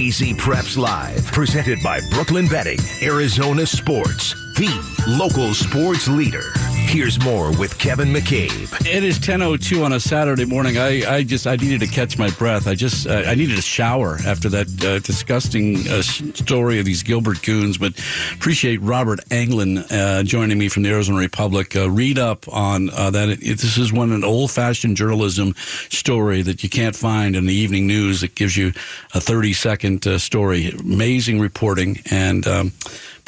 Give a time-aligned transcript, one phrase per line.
[0.00, 4.70] AZ Preps Live, presented by Brooklyn Betting, Arizona Sports, the
[5.06, 6.52] local sports leader.
[6.90, 8.84] Here's more with Kevin McCabe.
[8.84, 10.76] It is 10:02 on a Saturday morning.
[10.76, 12.66] I, I just I needed to catch my breath.
[12.66, 17.04] I just uh, I needed a shower after that uh, disgusting uh, story of these
[17.04, 17.78] Gilbert goons.
[17.78, 17.92] But
[18.34, 21.76] appreciate Robert Anglen uh, joining me from the Arizona Republic.
[21.76, 23.28] Uh, read up on uh, that.
[23.28, 25.54] It, this is one an old-fashioned journalism
[25.90, 28.24] story that you can't find in the evening news.
[28.24, 28.70] It gives you
[29.14, 30.70] a 30-second story.
[30.70, 32.48] Amazing reporting and.
[32.48, 32.72] Um,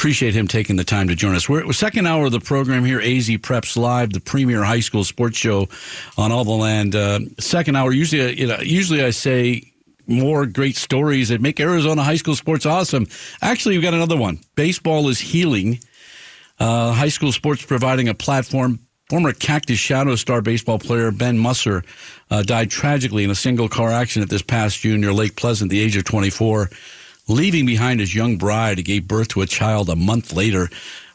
[0.03, 1.49] appreciate him taking the time to join us.
[1.49, 5.39] We're, second hour of the program here, AZ Preps Live, the premier high school sports
[5.39, 5.69] show
[6.19, 6.97] on all the land.
[6.97, 9.73] Uh, second hour, usually, you know, usually I say
[10.09, 13.07] more great stories that make Arizona high school sports awesome.
[13.43, 14.41] Actually, we've got another one.
[14.57, 15.79] Baseball is healing.
[16.59, 18.81] Uh, high school sports providing a platform.
[19.09, 21.85] Former Cactus Shadow Star baseball player Ben Musser
[22.29, 25.79] uh, died tragically in a single car accident this past June near Lake Pleasant, the
[25.79, 26.71] age of 24
[27.33, 30.69] leaving behind his young bride who gave birth to a child a month later.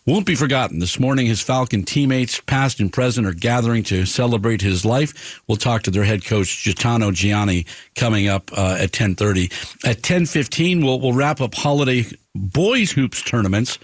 [0.07, 0.79] Won't be forgotten.
[0.79, 5.41] This morning, his Falcon teammates, past and present, are gathering to celebrate his life.
[5.47, 9.85] We'll talk to their head coach, Gaetano Gianni, coming up uh, at 10.30.
[9.85, 13.79] At 10.15, we'll, we'll wrap up holiday boys hoops tournaments.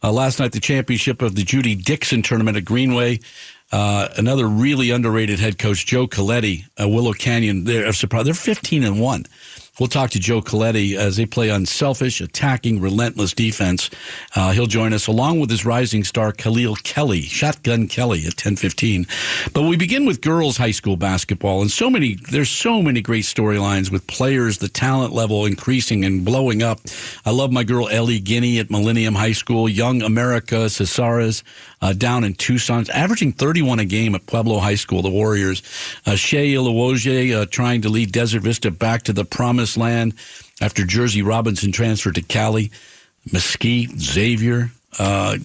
[0.00, 3.18] Uh, last night, the championship of the Judy Dixon tournament at Greenway.
[3.72, 7.64] Uh, another really underrated head coach, Joe Coletti, Willow Canyon.
[7.64, 7.90] They're.
[7.90, 9.26] They're 15 and 1.
[9.80, 13.90] We'll talk to Joe Coletti as they play unselfish, attacking, relentless defense.
[14.36, 19.04] Uh, he'll join us along with his rising star Kaleel Kelly, Shotgun Kelly at 10:15.
[19.52, 23.24] But we begin with girls high school basketball, and so many there's so many great
[23.24, 26.80] storylines with players, the talent level increasing and blowing up.
[27.26, 31.42] I love my girl Ellie Guinea at Millennium High School, young America Cesares
[31.84, 35.62] uh, down in Tucson, averaging 31 a game at Pueblo High School, the Warriors.
[36.06, 40.14] Uh, Shea Ilowoje uh, trying to lead Desert Vista back to the promised land
[40.62, 42.70] after Jersey Robinson transferred to Cali.
[43.30, 45.36] Mesquite, Xavier, uh,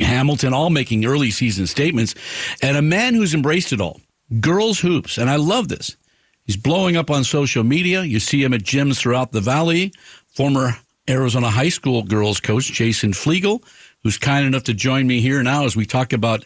[0.00, 2.14] Hamilton, all making early season statements,
[2.62, 4.00] and a man who's embraced it all.
[4.40, 5.96] Girls hoops, and I love this.
[6.44, 8.02] He's blowing up on social media.
[8.02, 9.92] You see him at gyms throughout the valley.
[10.28, 10.76] Former
[11.08, 13.62] Arizona high school girls coach Jason Fleegle
[14.02, 16.44] who's kind enough to join me here now as we talk about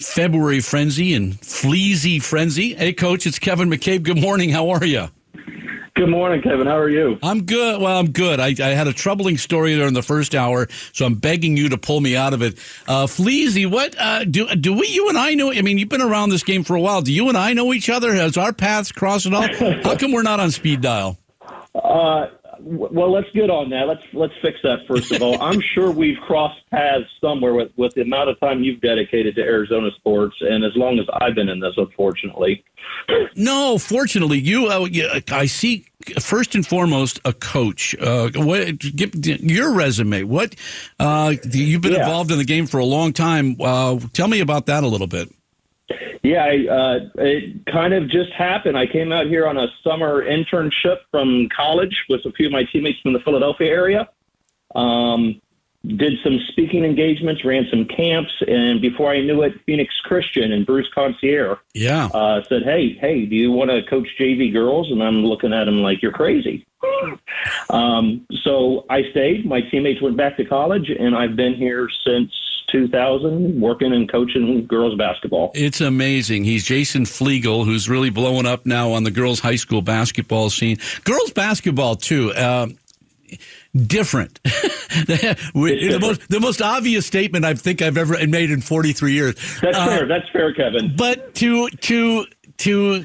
[0.00, 2.74] February frenzy and fleazy frenzy.
[2.74, 4.02] Hey, Coach, it's Kevin McCabe.
[4.02, 4.50] Good morning.
[4.50, 5.08] How are you?
[5.96, 6.66] Good morning, Kevin.
[6.66, 7.20] How are you?
[7.22, 7.80] I'm good.
[7.80, 8.40] Well, I'm good.
[8.40, 11.68] I, I, had a troubling story there in the first hour, so I'm begging you
[11.68, 12.58] to pull me out of it.
[12.88, 14.88] Uh, Fleazy, what uh, do do we?
[14.88, 15.52] You and I know.
[15.52, 17.00] I mean, you've been around this game for a while.
[17.00, 18.12] Do you and I know each other?
[18.12, 19.46] Has our paths crossed at all?
[19.84, 21.16] How come we're not on speed dial?
[21.76, 22.26] Uh,
[22.64, 23.86] well, let's get on that.
[23.86, 25.40] Let's let's fix that first of all.
[25.42, 29.42] I'm sure we've crossed paths somewhere with with the amount of time you've dedicated to
[29.42, 32.64] Arizona sports, and as long as I've been in this, unfortunately.
[33.36, 34.68] No, fortunately, you.
[34.68, 34.88] Uh,
[35.32, 35.86] I see.
[36.20, 37.96] First and foremost, a coach.
[37.98, 40.22] Uh, what give, your resume?
[40.22, 40.54] What
[41.00, 42.00] uh, you've been yeah.
[42.00, 43.56] involved in the game for a long time.
[43.60, 45.30] Uh, tell me about that a little bit.
[46.22, 48.78] Yeah, I, uh, it kind of just happened.
[48.78, 52.64] I came out here on a summer internship from college with a few of my
[52.64, 54.08] teammates from the Philadelphia area.
[54.74, 55.40] Um,
[55.86, 60.64] did some speaking engagements, ran some camps, and before I knew it, Phoenix Christian and
[60.64, 62.06] Bruce Concierge yeah.
[62.06, 65.68] uh, said, "Hey, hey, do you want to coach JV girls?" And I'm looking at
[65.68, 66.66] him like, "You're crazy."
[67.70, 69.44] um, so I stayed.
[69.44, 72.32] My teammates went back to college, and I've been here since
[72.74, 75.52] 2000 working and coaching girls basketball.
[75.54, 76.42] It's amazing.
[76.42, 80.78] He's Jason Fleegle, who's really blowing up now on the girls' high school basketball scene.
[81.04, 82.32] Girls' basketball, too.
[82.32, 82.66] Uh,
[83.76, 84.42] different.
[84.44, 89.34] the, most, the most obvious statement I think I've ever made in 43 years.
[89.60, 90.08] That's uh, fair.
[90.08, 90.96] That's fair, Kevin.
[90.96, 92.26] But to to
[92.58, 93.04] to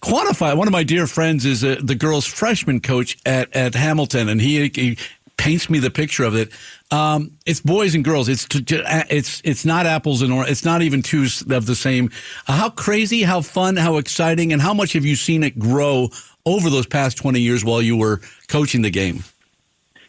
[0.00, 4.28] quantify, one of my dear friends is uh, the girls' freshman coach at, at Hamilton,
[4.28, 4.98] and he, he
[5.36, 6.50] paints me the picture of it.
[6.90, 8.28] Um, it's boys and girls.
[8.28, 10.58] It's it's it's not apples and oranges.
[10.58, 12.10] It's not even two of the same.
[12.46, 16.08] Uh, how crazy, how fun, how exciting, and how much have you seen it grow
[16.46, 19.24] over those past twenty years while you were coaching the game?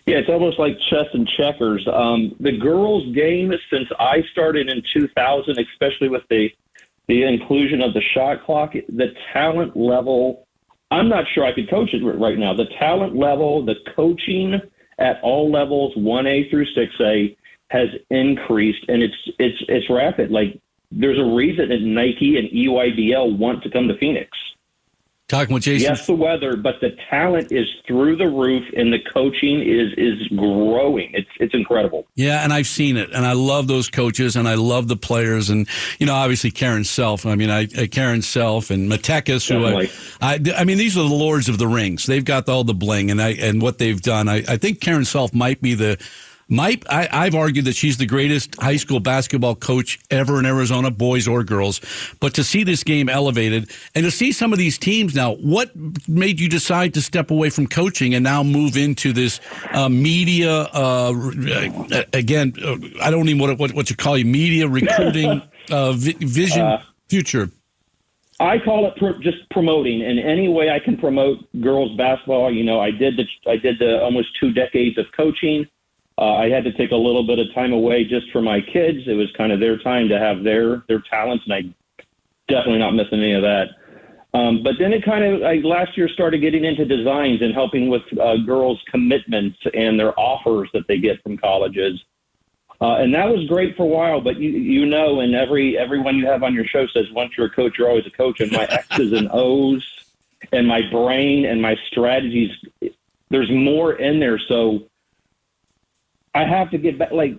[0.06, 1.88] Yeah, it's almost like chess and checkers.
[1.92, 6.52] Um, the girls' game since I started in 2000, especially with the
[7.08, 10.48] the inclusion of the shot clock, the talent level.
[10.92, 12.54] I'm not sure I could coach it right now.
[12.54, 14.62] The talent level, the coaching
[15.00, 17.36] at all levels, 1A through 6A,
[17.70, 20.32] has increased, and it's it's it's rapid.
[20.32, 20.60] Like
[20.92, 24.30] there's a reason that Nike and EYBL want to come to Phoenix.
[25.28, 25.90] Talking with Jason.
[25.90, 30.28] Yes, the weather, but the talent is through the roof, and the coaching is is
[30.28, 31.10] growing.
[31.16, 32.06] It's it's incredible.
[32.14, 35.50] Yeah, and I've seen it, and I love those coaches, and I love the players,
[35.50, 35.68] and
[35.98, 37.26] you know, obviously Karen Self.
[37.26, 39.90] I mean, I, I Karen Self and Matekis, who I,
[40.22, 42.06] I, I mean, these are the lords of the rings.
[42.06, 44.30] They've got all the bling, and I and what they've done.
[44.30, 45.98] I, I think Karen Self might be the
[46.48, 50.92] my, I, have argued that she's the greatest high school basketball coach ever in Arizona,
[50.92, 51.82] boys or girls.
[52.20, 55.72] But to see this game elevated and to see some of these teams now, what
[56.08, 59.40] made you decide to step away from coaching and now move into this
[59.72, 60.52] uh, media?
[60.72, 61.14] Uh,
[62.14, 66.62] again, uh, I don't even what what what you call you media recruiting uh, vision
[66.62, 67.50] uh, future.
[68.40, 72.54] I call it pro- just promoting in any way I can promote girls basketball.
[72.54, 75.66] You know, I did the I did the almost two decades of coaching.
[76.18, 79.00] Uh, I had to take a little bit of time away just for my kids.
[79.06, 81.62] It was kind of their time to have their their talents, and I
[82.48, 83.68] definitely not missing any of that.
[84.34, 87.90] Um, but then it kind of I last year started getting into designs and helping
[87.90, 92.02] with uh, girls' commitments and their offers that they get from colleges.
[92.82, 96.18] Uh, and that was great for a while, but you you know, and every everyone
[96.18, 98.42] you have on your show says once you're a coach, you're always a coach.
[98.42, 99.86] And my X's and O's,
[100.52, 102.52] and my brain and my strategies,
[103.30, 104.38] there's more in there.
[104.38, 104.90] So
[106.36, 107.12] I have to get back.
[107.12, 107.38] Like,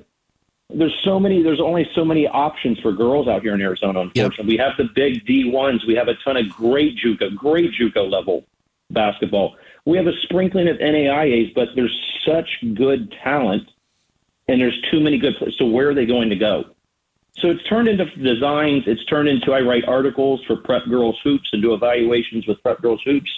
[0.71, 1.43] there's so many.
[1.43, 4.01] There's only so many options for girls out here in Arizona.
[4.01, 4.75] Unfortunately, yep.
[4.79, 5.85] we have the big D ones.
[5.87, 8.45] We have a ton of great JUCO, great JUCO level
[8.91, 9.57] basketball.
[9.85, 11.95] We have a sprinkling of NAIAs, but there's
[12.27, 13.71] such good talent,
[14.49, 15.37] and there's too many good.
[15.37, 15.57] Players.
[15.59, 16.65] So where are they going to go?
[17.39, 18.85] So it's turned into designs.
[18.87, 22.81] It's turned into I write articles for Prep Girls Hoops and do evaluations with Prep
[22.81, 23.31] Girls Hoops.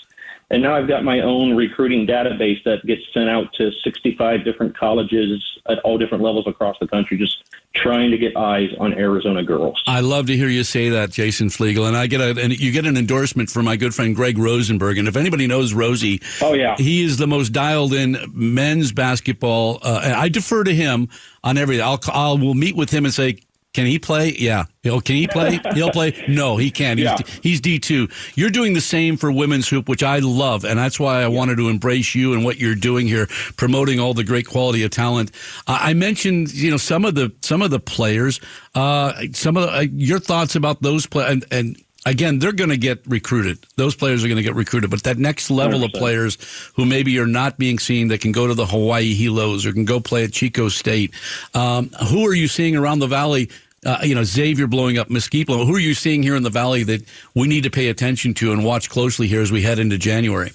[0.50, 4.76] And now I've got my own recruiting database that gets sent out to 65 different
[4.76, 9.42] colleges at all different levels across the country, just trying to get eyes on Arizona
[9.42, 9.82] girls.
[9.86, 11.86] I love to hear you say that, Jason Fleegle.
[11.86, 14.96] And I get a, and you get an endorsement from my good friend Greg Rosenberg.
[14.96, 19.78] And if anybody knows Rosie, oh yeah, he is the most dialed in men's basketball.
[19.82, 21.10] Uh, I defer to him
[21.44, 21.84] on everything.
[21.84, 23.38] I'll, I'll will meet with him and say,
[23.78, 24.34] can he play?
[24.36, 24.64] Yeah.
[24.82, 25.60] He'll, can he play?
[25.74, 26.24] He'll play.
[26.26, 26.98] No, he can't.
[26.98, 27.16] He's, yeah.
[27.44, 28.08] he's D two.
[28.34, 31.58] You're doing the same for women's hoop, which I love, and that's why I wanted
[31.58, 35.30] to embrace you and what you're doing here, promoting all the great quality of talent.
[35.68, 38.40] Uh, I mentioned, you know, some of the some of the players.
[38.74, 41.76] Uh, some of the, uh, your thoughts about those players and, and
[42.06, 43.58] again, they're going to get recruited.
[43.76, 44.90] Those players are going to get recruited.
[44.90, 45.84] But that next level 100%.
[45.84, 49.66] of players who maybe are not being seen that can go to the Hawaii Hilos
[49.66, 51.12] or can go play at Chico State,
[51.54, 53.50] um, who are you seeing around the valley?
[53.86, 55.48] Uh, you know, Xavier blowing up Mesquite.
[55.48, 57.04] Who are you seeing here in the valley that
[57.34, 60.52] we need to pay attention to and watch closely here as we head into January?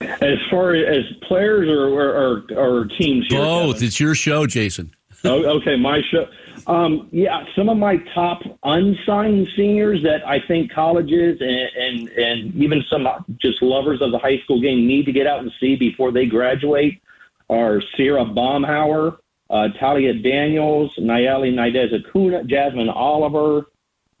[0.00, 3.74] As far as players or or, or, or teams here, both.
[3.74, 3.86] Kevin?
[3.86, 4.94] It's your show, Jason.
[5.24, 6.26] oh, okay, my show.
[6.66, 12.54] Um, yeah, some of my top unsigned seniors that I think colleges and, and, and
[12.56, 13.06] even some
[13.40, 16.26] just lovers of the high school game need to get out and see before they
[16.26, 17.00] graduate
[17.48, 19.18] are Sierra Baumhauer,
[19.50, 23.66] uh, Talia Daniels, Nayeli Naidez Acuna, Jasmine Oliver.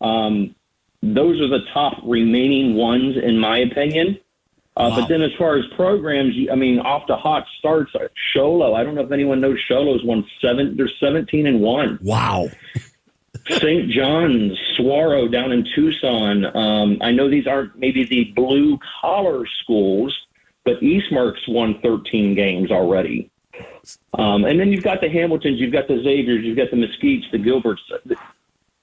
[0.00, 0.54] Um,
[1.02, 4.18] those are the top remaining ones, in my opinion.
[4.76, 5.00] Uh, wow.
[5.00, 7.94] But then, as far as programs, I mean, off to hot starts.
[7.94, 10.76] Uh, Sholo, I don't know if anyone knows Sholo's won seven.
[10.76, 11.98] They're seventeen and one.
[12.02, 12.48] Wow.
[13.48, 13.90] St.
[13.90, 16.44] John's, Saguaro down in Tucson.
[16.56, 20.16] Um, I know these aren't maybe the blue collar schools,
[20.64, 23.30] but Eastmark's won 13 games already.
[24.14, 27.30] Um, and then you've got the Hamiltons, you've got the Xaviers, you've got the Mesquites,
[27.30, 27.78] the Gilberts.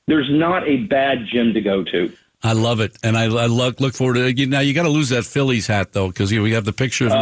[0.07, 2.11] There's not a bad gym to go to.
[2.45, 4.49] I love it, and I, I look look forward to it.
[4.49, 7.13] Now you got to lose that Phillies hat though, because we have the picture of.
[7.13, 7.15] Uh,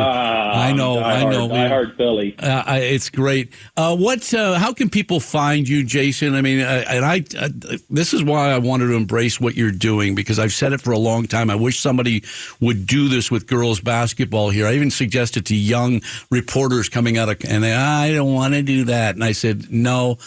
[0.52, 1.52] I know, I know.
[1.52, 2.36] I heard Philly.
[2.38, 3.54] Uh, I, it's great.
[3.78, 4.34] Uh, what?
[4.34, 6.36] Uh, how can people find you, Jason?
[6.36, 7.24] I mean, uh, and I.
[7.38, 7.50] Uh,
[7.90, 10.92] this is why I wanted to embrace what you're doing because I've said it for
[10.92, 11.50] a long time.
[11.50, 12.24] I wish somebody
[12.60, 14.68] would do this with girls basketball here.
[14.68, 18.62] I even suggested to young reporters coming out of, and they, I don't want to
[18.62, 20.18] do that, and I said no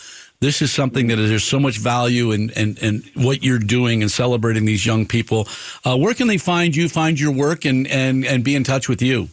[0.44, 4.02] this is something that is, there's so much value in, in, in what you're doing
[4.02, 5.48] and celebrating these young people.
[5.84, 8.86] Uh, where can they find you, find your work, and, and, and be in touch
[8.86, 9.28] with you?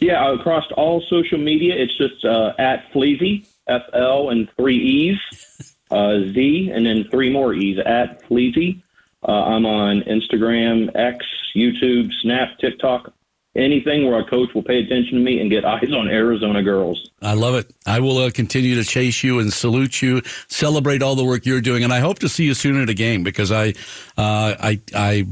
[0.00, 5.74] Yeah, across all social media, it's just uh, at Fleazy, F L and three E's,
[5.90, 8.82] uh, Z, and then three more E's at Fleazy.
[9.26, 11.26] Uh, I'm on Instagram, X,
[11.56, 13.12] YouTube, Snap, TikTok,
[13.56, 17.10] anything where a coach will pay attention to me and get eyes on Arizona girls.
[17.20, 17.74] I love it.
[17.88, 21.60] I will uh, continue to chase you and salute you, celebrate all the work you're
[21.60, 23.70] doing, and I hope to see you soon at a game because I,
[24.16, 25.26] uh, I, I,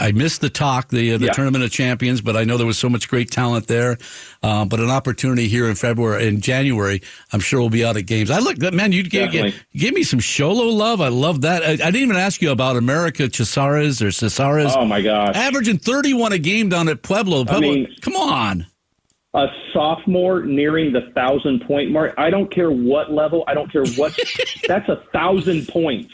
[0.00, 1.32] I, missed the talk, the uh, the yeah.
[1.32, 3.98] tournament of champions, but I know there was so much great talent there.
[4.42, 8.06] Uh, but an opportunity here in February, in January, I'm sure we'll be out at
[8.06, 8.30] games.
[8.30, 11.00] I look, man, you gave, you gave me some Sholo love.
[11.00, 11.62] I love that.
[11.62, 14.74] I, I, didn't even ask you about America Cesares or Cesares.
[14.76, 17.44] Oh my gosh, averaging 31 a game down at Pueblo.
[17.44, 18.66] Pueblo I mean, come on
[19.34, 22.14] a sophomore nearing the thousand point mark.
[22.16, 23.44] I don't care what level.
[23.46, 24.18] I don't care what.
[24.68, 26.12] that's a thousand points.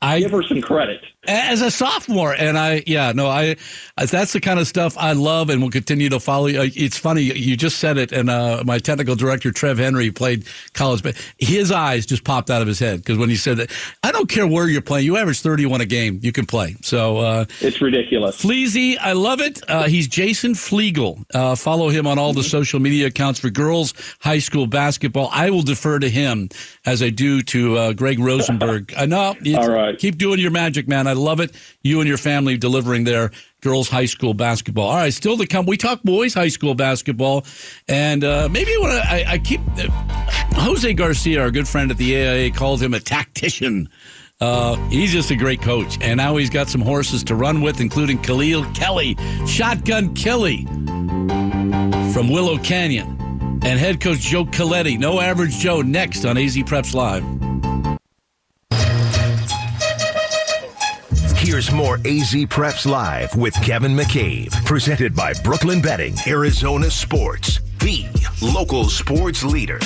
[0.00, 3.56] I give her some credit as a sophomore, and I yeah no I
[3.96, 6.48] that's the kind of stuff I love and will continue to follow.
[6.48, 11.02] It's funny you just said it, and uh, my technical director Trev Henry played college,
[11.02, 13.70] but his eyes just popped out of his head because when he said that,
[14.02, 16.76] I don't care where you're playing, you average 31 a game, you can play.
[16.82, 18.40] So uh, it's ridiculous.
[18.40, 19.60] Fleazy, I love it.
[19.68, 21.24] Uh, he's Jason Fleegle.
[21.32, 22.48] Uh, follow him on all the mm-hmm.
[22.48, 25.28] social media accounts for girls high school basketball.
[25.32, 26.48] I will defer to him
[26.84, 28.92] as I do to uh, Greg Rosenberg.
[28.98, 29.34] I know.
[29.56, 31.06] All right, keep doing your magic, man.
[31.06, 31.54] I love it.
[31.82, 34.88] You and your family delivering their girls high school basketball.
[34.88, 35.66] All right, still to come.
[35.66, 37.44] We talk boys high school basketball,
[37.88, 39.88] and uh, maybe when I, I keep uh,
[40.60, 43.88] Jose Garcia, our good friend at the AIA, called him a tactician.
[44.40, 47.80] Uh, he's just a great coach, and now he's got some horses to run with,
[47.80, 49.16] including Kaleel Kelly,
[49.46, 50.64] Shotgun Kelly
[52.12, 53.06] from Willow Canyon,
[53.62, 54.98] and head coach Joe Coletti.
[54.98, 57.22] No average Joe next on AZ Preps Live.
[61.52, 68.06] Here's more AZ Preps Live with Kevin McCabe, presented by Brooklyn Betting, Arizona Sports, the
[68.40, 69.78] local sports leader.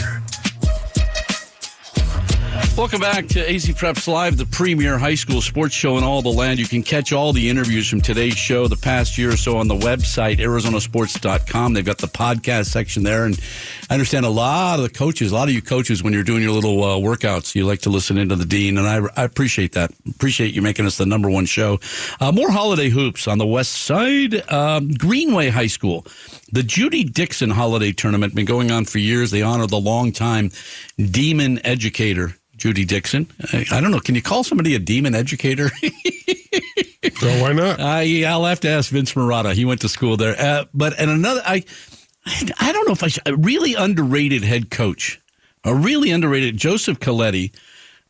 [2.77, 6.29] Welcome back to AZ Preps Live, the premier high school sports show in all the
[6.29, 6.59] land.
[6.59, 9.67] You can catch all the interviews from today's show the past year or so on
[9.67, 11.73] the website, arizonasports.com.
[11.73, 13.25] They've got the podcast section there.
[13.25, 13.41] And
[13.89, 16.43] I understand a lot of the coaches, a lot of you coaches, when you're doing
[16.43, 18.77] your little uh, workouts, you like to listen into the dean.
[18.77, 19.91] And I, I, appreciate that.
[20.07, 21.81] Appreciate you making us the number one show.
[22.21, 24.35] Uh, more holiday hoops on the west side.
[24.53, 26.07] Um, Greenway High School.
[26.53, 29.31] The Judy Dixon Holiday Tournament been going on for years.
[29.31, 30.51] They honor the longtime
[30.99, 33.31] demon educator Judy Dixon.
[33.53, 34.01] I, I, don't know.
[34.01, 35.69] Can you call somebody a demon educator?
[37.19, 37.81] so why not?
[37.81, 39.53] I, I'll have to ask Vince Marotta.
[39.53, 40.39] He went to school there.
[40.39, 41.65] Uh, but and another, I,
[42.59, 45.21] I don't know if I should, a really underrated head coach,
[45.65, 47.53] a really underrated Joseph Coletti.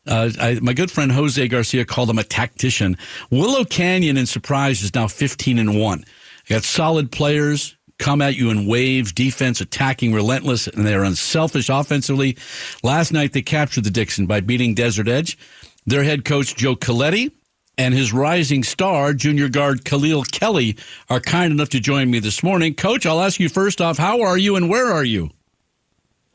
[0.05, 2.97] Uh, I, my good friend Jose Garcia called him a tactician.
[3.29, 6.05] Willow Canyon in surprise is now fifteen and one.
[6.47, 12.37] got solid players come at you in waves, defense attacking relentless, and they're unselfish offensively.
[12.83, 15.37] Last night they captured the Dixon by beating Desert Edge.
[15.85, 17.31] Their head coach Joe Coletti
[17.77, 20.77] and his rising star, junior guard Kaleel Kelly,
[21.09, 22.73] are kind enough to join me this morning.
[22.73, 25.29] Coach, I'll ask you first off, how are you and where are you?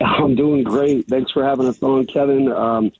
[0.00, 1.06] I'm doing great.
[1.08, 2.50] Thanks for having us on, Kevin.
[2.50, 2.92] Um,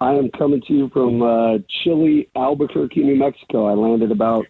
[0.00, 3.66] I am coming to you from uh, chilly Albuquerque, New Mexico.
[3.66, 4.46] I landed about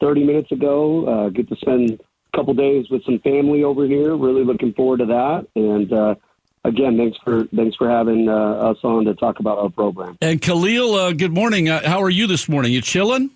[0.00, 1.06] 30 minutes ago.
[1.06, 2.00] Uh, get to spend
[2.34, 4.16] couple days with some family over here.
[4.16, 5.46] Really looking forward to that.
[5.54, 6.14] And uh,
[6.64, 10.18] again, thanks for thanks for having uh, us on to talk about our program.
[10.20, 11.68] And Kaleel, uh, good morning.
[11.68, 12.72] Uh, how are you this morning?
[12.72, 13.30] You chilling?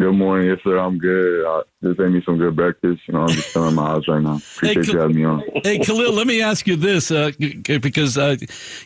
[0.00, 0.48] Good morning.
[0.48, 0.76] Yes, sir.
[0.76, 1.46] I'm good.
[1.46, 3.02] I just ate me some good breakfast.
[3.06, 4.36] You know, I'm just chilling in my house right now.
[4.36, 5.40] Appreciate hey, you having me on.
[5.62, 8.36] Hey, Kaleel, let me ask you this, uh, because uh,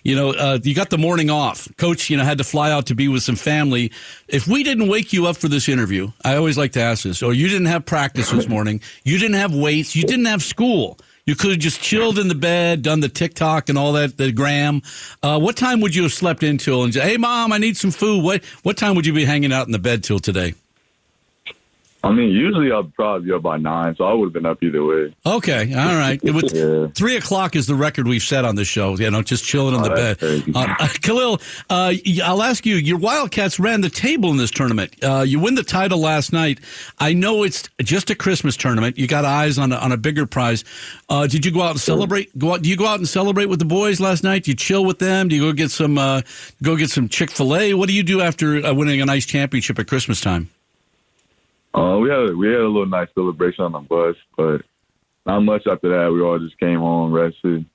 [0.05, 1.67] you know uh, you got the morning off.
[1.79, 3.91] Coach, you know, had to fly out to be with some family.
[4.29, 7.23] If we didn't wake you up for this interview, I always like to ask this:
[7.23, 10.99] or you didn't have practice this morning, you didn't have weights, you didn't have school.
[11.25, 14.33] You could have just chilled in the bed, done the TikTok and all that, the
[14.33, 14.81] gram.
[15.23, 17.91] Uh, what time would you have slept until and say, "Hey, mom, I need some
[17.91, 18.23] food"?
[18.23, 20.53] What what time would you be hanging out in the bed till today?
[22.05, 24.63] I mean, usually I'd probably be up by nine, so I would have been up
[24.63, 25.15] either way.
[25.27, 26.21] Okay, all right.
[26.23, 26.87] Yeah.
[26.95, 28.97] Three o'clock is the record we've set on this show.
[28.97, 30.55] You know, just chilling in oh, the bed.
[30.55, 30.67] Uh, uh,
[31.03, 32.77] Kaleel, uh, I'll ask you.
[32.77, 34.95] Your Wildcats ran the table in this tournament.
[35.03, 36.61] Uh, you win the title last night.
[37.01, 38.97] I know it's just a Christmas tournament.
[38.97, 40.65] You got eyes on a, on a bigger prize.
[41.09, 42.37] Uh, did you go out and celebrate?
[42.39, 42.63] Go out?
[42.63, 44.45] Do you go out and celebrate with the boys last night?
[44.45, 45.27] Do you chill with them?
[45.27, 46.23] Do you go get some uh,
[46.63, 47.75] go get some Chick Fil A?
[47.75, 50.49] What do you do after winning a nice championship at Christmas time?
[51.75, 54.63] Uh, we had we had a little nice celebration on the bus, but
[55.27, 56.13] not much after that.
[56.13, 57.67] We all just came home, rested,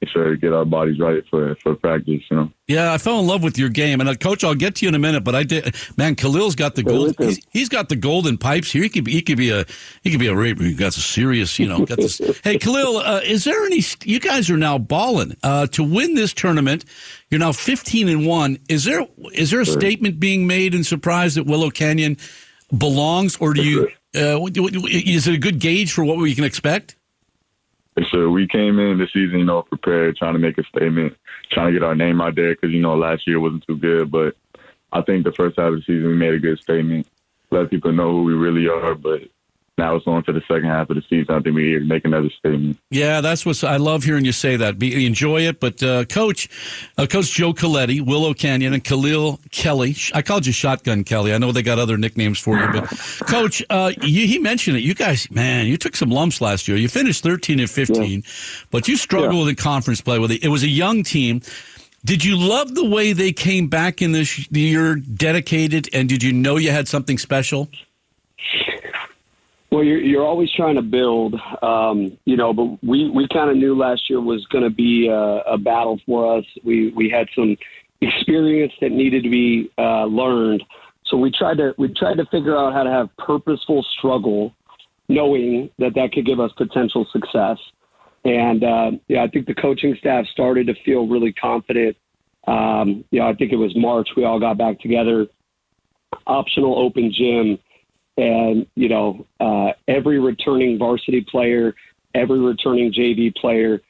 [0.00, 2.22] make sure to get our bodies right for for practice.
[2.30, 2.52] You know.
[2.66, 4.88] Yeah, I fell in love with your game, and uh, coach, I'll get to you
[4.88, 5.24] in a minute.
[5.24, 6.14] But I did, man.
[6.16, 7.14] Kaleel's got the gold.
[7.18, 8.82] He's, he's got the golden pipes here.
[8.82, 9.64] He could be, he could be a
[10.02, 10.62] he could be a raper.
[10.62, 11.84] He got a serious, you know.
[11.84, 12.18] Got this.
[12.44, 13.82] hey, Kaleel, uh, is there any?
[14.04, 16.84] You guys are now balling uh, to win this tournament.
[17.30, 18.58] You're now 15 and one.
[18.68, 22.16] Is there is there a statement being made in surprise that Willow Canyon?
[22.76, 26.96] Belongs, or do you Uh, is it a good gauge for what we can expect?
[28.10, 31.16] So we came in this season, you know, prepared, trying to make a statement,
[31.52, 34.10] trying to get our name out there because you know last year wasn't too good.
[34.10, 34.36] But
[34.92, 37.06] I think the first half of the season we made a good statement,
[37.50, 38.94] let people know who we really are.
[38.94, 39.22] But
[39.78, 41.34] now it's on to the second half of the season.
[41.34, 42.78] I think we need to make another statement.
[42.90, 44.78] Yeah, that's what I love hearing you say that.
[44.78, 45.58] Be, enjoy it.
[45.58, 46.48] But uh, Coach,
[46.98, 49.96] uh, Coach Joe Coletti, Willow Canyon, and Kaleel Kelly.
[50.14, 51.32] I called you Shotgun Kelly.
[51.32, 52.88] I know they got other nicknames for you, but
[53.26, 54.80] Coach, uh, you, he mentioned it.
[54.80, 56.76] You guys, man, you took some lumps last year.
[56.76, 58.66] You finished thirteen and fifteen, yeah.
[58.70, 59.50] but you struggled yeah.
[59.50, 60.44] in conference play with it.
[60.44, 61.40] It was a young team.
[62.04, 66.32] Did you love the way they came back in this year, dedicated, and did you
[66.32, 67.68] know you had something special?
[69.70, 73.56] Well, you're, you're always trying to build, um, you know, but we, we kind of
[73.56, 76.44] knew last year was going to be a, a, battle for us.
[76.64, 77.56] We, we had some
[78.00, 80.64] experience that needed to be uh, learned.
[81.06, 84.52] So we tried to, we tried to figure out how to have purposeful struggle,
[85.08, 87.58] knowing that that could give us potential success.
[88.24, 91.96] And, uh, yeah, I think the coaching staff started to feel really confident.
[92.48, 94.08] Um, you know, I think it was March.
[94.16, 95.28] We all got back together,
[96.26, 97.58] optional open gym
[98.16, 101.74] and you know uh, every returning varsity player,
[102.14, 103.80] every returning JV player,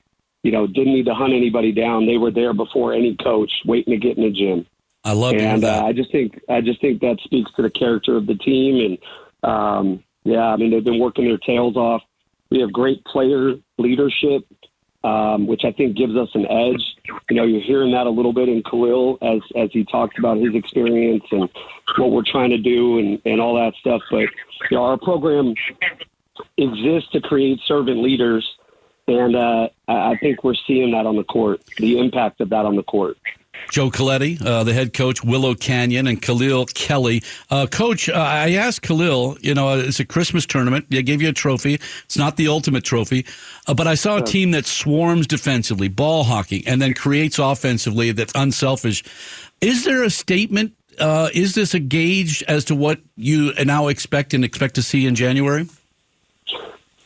[0.42, 2.06] you know, didn't need to hunt anybody down.
[2.06, 4.66] They were there before any coach, waiting to get in the gym.
[5.02, 8.16] I love and uh, I just think I just think that speaks to the character
[8.16, 8.98] of the team,
[9.42, 12.02] and um, yeah, I mean they've been working their tails off.
[12.50, 14.44] We have great player leadership
[15.02, 16.96] um, which I think gives us an edge.
[17.30, 20.38] You know, you're hearing that a little bit in Kaleel as as he talks about
[20.38, 21.48] his experience and
[21.96, 24.02] what we're trying to do and, and all that stuff.
[24.10, 24.28] But
[24.70, 25.54] you know, our program
[26.56, 28.48] exists to create servant leaders,
[29.06, 32.76] and uh, I think we're seeing that on the court, the impact of that on
[32.76, 33.16] the court.
[33.70, 37.22] Joe Coletti, uh, the head coach, Willow Canyon, and Kaleel Kelly.
[37.50, 40.86] Uh, coach, uh, I asked Kaleel, you know, it's a Christmas tournament.
[40.90, 41.74] They gave you a trophy.
[42.04, 43.26] It's not the ultimate trophy,
[43.66, 48.12] uh, but I saw a team that swarms defensively, ball hockey, and then creates offensively
[48.12, 49.04] that's unselfish.
[49.60, 50.74] Is there a statement?
[50.98, 55.06] Uh, is this a gauge as to what you now expect and expect to see
[55.06, 55.68] in January?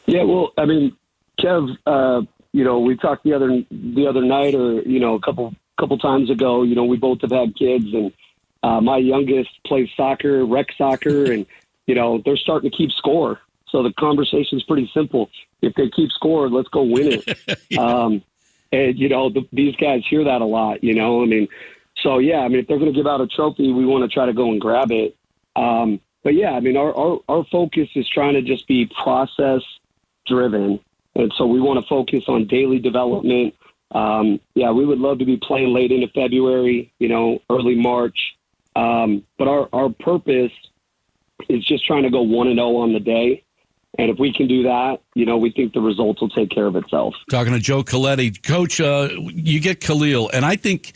[0.07, 0.97] Yeah, well, I mean,
[1.39, 5.21] Kev, uh, you know, we talked the other the other night, or you know, a
[5.21, 6.63] couple couple times ago.
[6.63, 8.13] You know, we both have had kids, and
[8.63, 11.47] uh, my youngest plays soccer, rec soccer, and
[11.87, 13.41] you know they're starting to keep score.
[13.71, 15.31] So the conversation is pretty simple.
[15.61, 17.59] If they keep score, let's go win it.
[17.69, 17.81] yeah.
[17.81, 18.23] um,
[18.73, 20.83] and you know the, these guys hear that a lot.
[20.85, 21.49] You know, I mean,
[22.03, 24.15] so yeah, I mean if they're going to give out a trophy, we want to
[24.15, 25.17] try to go and grab it.
[25.57, 29.63] Um, but yeah, I mean our, our our focus is trying to just be process
[30.27, 30.81] driven,
[31.15, 33.55] and so we want to focus on daily development
[33.95, 38.19] um, yeah, we would love to be playing late into February, you know, early March.
[38.77, 40.53] Um, but our, our purpose
[41.49, 43.45] is just trying to go 1 and 0 on the day.
[43.97, 46.67] And if we can do that, you know, we think the results will take care
[46.67, 47.15] of itself.
[47.31, 48.43] Talking to Joe Coletti.
[48.43, 50.95] Coach, uh, you get Kaleel, and I think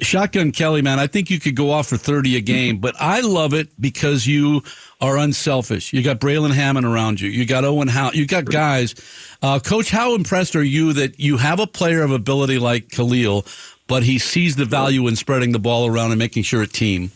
[0.00, 3.20] Shotgun Kelly, man, I think you could go off for 30 a game, but I
[3.20, 4.62] love it because you
[5.00, 5.92] are unselfish.
[5.92, 7.28] You got Braylon Hammond around you.
[7.28, 8.10] You got Owen Howe.
[8.12, 8.94] You got guys.
[9.42, 13.46] Uh, Coach, how impressed are you that you have a player of ability like Kaleel,
[13.86, 17.12] but he sees the value in spreading the ball around and making sure a team?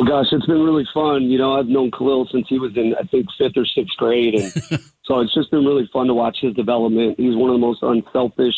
[0.00, 1.24] Well, gosh, it's been really fun.
[1.24, 4.34] You know, I've known Kaleel since he was in, I think, fifth or sixth grade,
[4.34, 4.52] and
[5.04, 7.18] so it's just been really fun to watch his development.
[7.18, 8.54] He's one of the most unselfish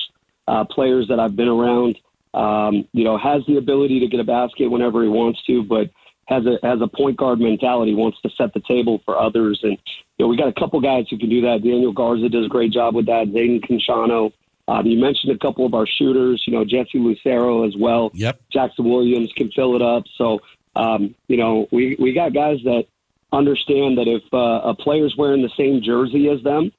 [0.47, 1.99] uh, players that I've been around.
[2.35, 5.91] Um, you know, has the ability to get a basket whenever he wants to, but
[6.27, 9.61] has a has a point guard mentality, wants to set the table for others.
[9.63, 9.77] And
[10.17, 11.63] you know, we got a couple guys who can do that.
[11.63, 13.27] Daniel Garza does a great job with that.
[13.29, 14.33] Zayden Conchano.
[14.69, 16.43] Um, you mentioned a couple of our shooters.
[16.47, 18.11] You know, Jesse Lucero as well.
[18.15, 18.41] Yep.
[18.51, 20.05] Jackson Williams can fill it up.
[20.17, 20.41] So
[20.75, 22.87] um, you know, we we got guys that
[23.33, 26.73] understand that if uh, a player's wearing the same jersey as them,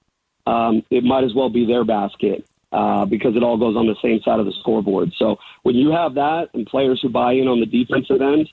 [0.48, 3.96] um, it might as well be their basket uh, because it all goes on the
[4.02, 5.14] same side of the scoreboard.
[5.16, 8.50] So when you have that and players who buy in on the defensive end,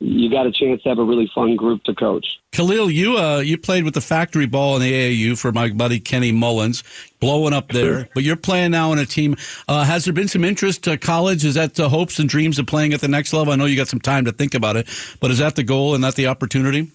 [0.00, 2.38] you got a chance to have a really fun group to coach.
[2.52, 5.98] Kaleel, you uh, you played with the factory ball in the AAU for my buddy
[5.98, 6.84] Kenny Mullins,
[7.20, 8.08] blowing up there.
[8.14, 9.36] But you're playing now in a team.
[9.66, 11.44] Uh, has there been some interest to college?
[11.44, 13.52] Is that the hopes and dreams of playing at the next level?
[13.52, 14.88] I know you got some time to think about it,
[15.20, 16.90] but is that the goal and that the opportunity?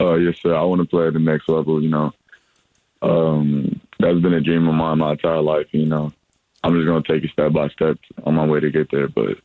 [0.00, 0.54] Oh uh, yes, sir.
[0.54, 1.82] I want to play at the next level.
[1.82, 2.12] You know,
[3.02, 5.66] um, that's been a dream of mine my entire life.
[5.72, 6.12] You know,
[6.62, 9.08] I'm just gonna take it step by step on my way to get there.
[9.08, 9.38] But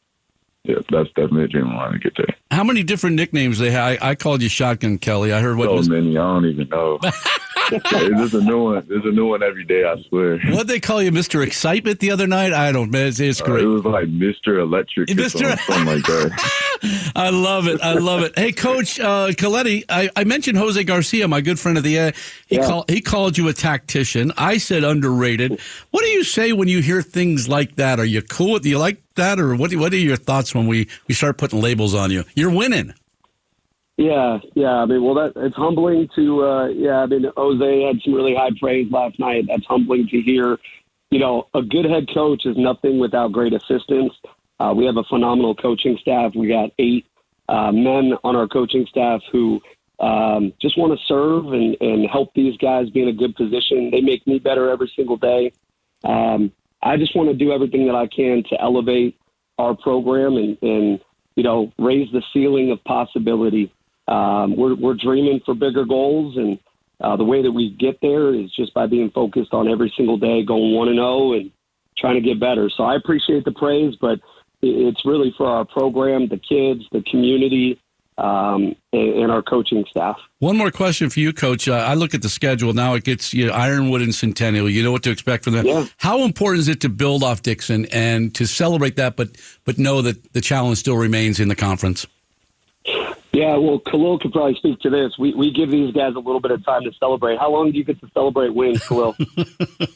[0.63, 2.35] yeah, that's definitely a dream of mine to get there.
[2.51, 4.01] How many different nicknames they have?
[4.01, 5.33] I, I called you Shotgun Kelly.
[5.33, 5.89] I heard what so was...
[5.89, 6.17] many.
[6.17, 6.99] I don't even know.
[7.91, 8.85] There's a new one.
[8.87, 9.83] There's a new one every day.
[9.83, 10.39] I swear.
[10.51, 12.53] What they call you, Mister Excitement, the other night?
[12.53, 12.93] I don't.
[12.93, 13.63] It's, it's Uh, great.
[13.63, 14.59] it was like Mr.
[14.59, 17.11] Electric, something, something like that.
[17.15, 17.81] I love it.
[17.81, 18.37] I love it.
[18.37, 22.13] Hey, Coach uh, Coletti, I, I mentioned Jose Garcia, my good friend of the air.
[22.47, 22.67] He Yeah.
[22.67, 24.31] called he called you a tactician.
[24.37, 25.59] I said underrated.
[25.91, 27.99] What do you say when you hear things like that?
[27.99, 28.59] Are you cool?
[28.59, 29.69] Do you like that, or what?
[29.71, 32.23] do- What are your thoughts when we we start putting labels on you?
[32.35, 32.93] You're winning.
[33.97, 34.71] Yeah, yeah.
[34.71, 36.43] I mean, well, that it's humbling to.
[36.43, 39.45] Uh, yeah, I mean, Jose had some really high praise last night.
[39.47, 40.57] That's humbling to hear.
[41.11, 44.13] You know, a good head coach is nothing without great assistance.
[44.59, 46.33] Uh, we have a phenomenal coaching staff.
[46.35, 47.05] We got eight
[47.47, 49.61] uh, men on our coaching staff who
[49.99, 53.91] um, just want to serve and, and help these guys be in a good position.
[53.91, 55.53] They make me better every single day.
[56.03, 56.51] Um,
[56.81, 59.17] I just want to do everything that I can to elevate
[59.57, 60.99] our program and, and
[61.35, 63.71] you know raise the ceiling of possibility.
[64.07, 66.59] Um, we're we're dreaming for bigger goals, and
[67.01, 70.17] uh, the way that we get there is just by being focused on every single
[70.17, 71.51] day, going one and zero, and
[71.97, 72.69] trying to get better.
[72.69, 74.19] So I appreciate the praise, but
[74.61, 77.79] it's really for our program, the kids, the community,
[78.17, 80.17] um, and, and our coaching staff.
[80.39, 81.67] One more question for you, Coach.
[81.67, 82.93] Uh, I look at the schedule now.
[82.93, 84.69] It gets you know, Ironwood and Centennial.
[84.69, 85.65] You know what to expect from them.
[85.65, 85.85] Yeah.
[85.97, 89.29] How important is it to build off Dixon and to celebrate that, but
[89.65, 92.05] but know that the challenge still remains in the conference?
[93.33, 95.17] Yeah, well, Kaleel could probably speak to this.
[95.17, 97.39] We we give these guys a little bit of time to celebrate.
[97.39, 99.15] How long do you get to celebrate wins, Kaleel?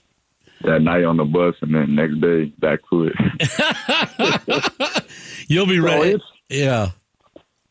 [0.62, 3.14] That night on the bus, and then next day back to it.
[5.48, 6.08] You'll be So ready.
[6.12, 6.88] it's- Yeah.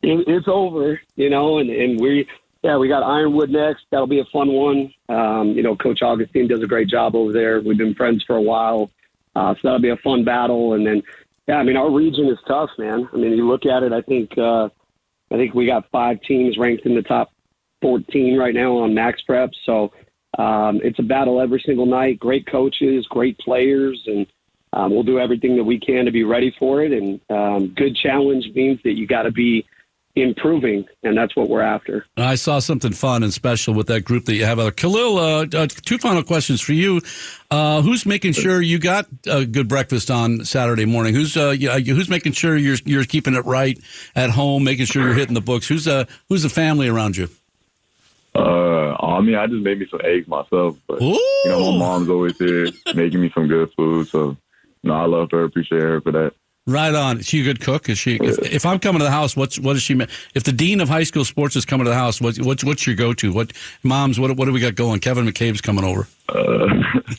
[0.04, 2.28] it, it's over, you know, and, and we,
[2.62, 3.86] yeah, we got Ironwood next.
[3.90, 4.94] That'll be a fun one.
[5.10, 7.62] Um, you know, Coach Augustine does a great job over there.
[7.62, 8.92] We've been friends for a while.
[9.36, 10.74] Uh, so that'll be a fun battle.
[10.76, 11.02] And then,
[11.48, 13.10] yeah, I mean, our region is tough, man.
[13.12, 14.70] I mean, you look at it, I think, uh,
[15.34, 17.32] I think we got five teams ranked in the top
[17.82, 19.52] 14 right now on max prep.
[19.66, 19.92] So,
[20.38, 22.20] um, it's a battle every single night.
[22.20, 24.26] Great coaches, great players, and
[24.74, 26.92] um, we'll do everything that we can to be ready for it.
[26.92, 29.66] And um, good challenge means that you got to be
[30.16, 32.06] improving, and that's what we're after.
[32.18, 34.60] I saw something fun and special with that group that you have.
[34.60, 35.18] Uh, Kaleel,
[35.54, 37.02] uh, uh, two final questions for you.
[37.50, 41.14] Uh, who's making sure you got a good breakfast on Saturday morning?
[41.14, 43.80] Who's uh, who's making sure you're you're keeping it right
[44.16, 45.68] at home, making sure you're hitting the books?
[45.68, 47.30] Who's uh, who's the family around you?
[48.36, 51.14] Uh, I mean, I just made me some eggs myself, but Ooh.
[51.14, 54.08] you know, my mom's always here making me some good food.
[54.08, 54.36] So,
[54.82, 56.34] you know, I love her, appreciate her for that.
[56.66, 57.20] Right on.
[57.20, 57.90] Is she a good cook?
[57.90, 58.16] Is she?
[58.16, 60.00] If, uh, if I'm coming to the house, what's what is she?
[60.34, 62.88] If the dean of high school sports is coming to the house, what, what's what's
[62.88, 63.34] your go to?
[63.34, 63.52] What
[63.84, 64.18] moms?
[64.18, 65.02] What what do we got going?
[65.02, 66.08] Kevin McCabe's coming over.
[66.30, 66.68] Uh,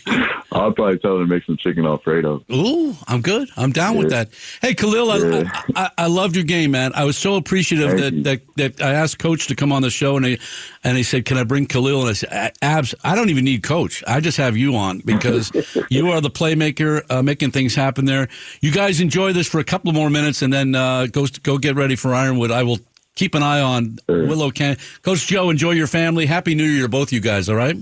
[0.53, 2.43] I'll probably tell her to make some chicken Alfredo.
[2.51, 3.49] Ooh, I'm good.
[3.57, 4.31] I'm down with that.
[4.63, 5.63] Hey, Kaleel, I, Yeah.
[5.77, 6.93] I, I loved your game, man.
[6.95, 10.17] I was so appreciative that, that that I asked Coach to come on the show,
[10.17, 10.39] and he
[10.85, 13.63] and he said, "Can I bring Kaleel?" And I said, "Abs, I don't even need
[13.63, 14.03] Coach.
[14.07, 15.53] I just have you on because
[15.91, 18.29] you are the playmaker, uh, making things happen there.
[18.61, 21.77] You guys enjoy this for a couple more minutes, and then uh, go go get
[21.77, 22.51] ready for Ironwood.
[22.51, 22.79] I will."
[23.17, 24.27] Keep an eye on Sure.
[24.27, 24.77] Willow Can.
[25.03, 26.27] Coach Joe, enjoy your family.
[26.27, 27.77] Happy New Year both you guys, all right?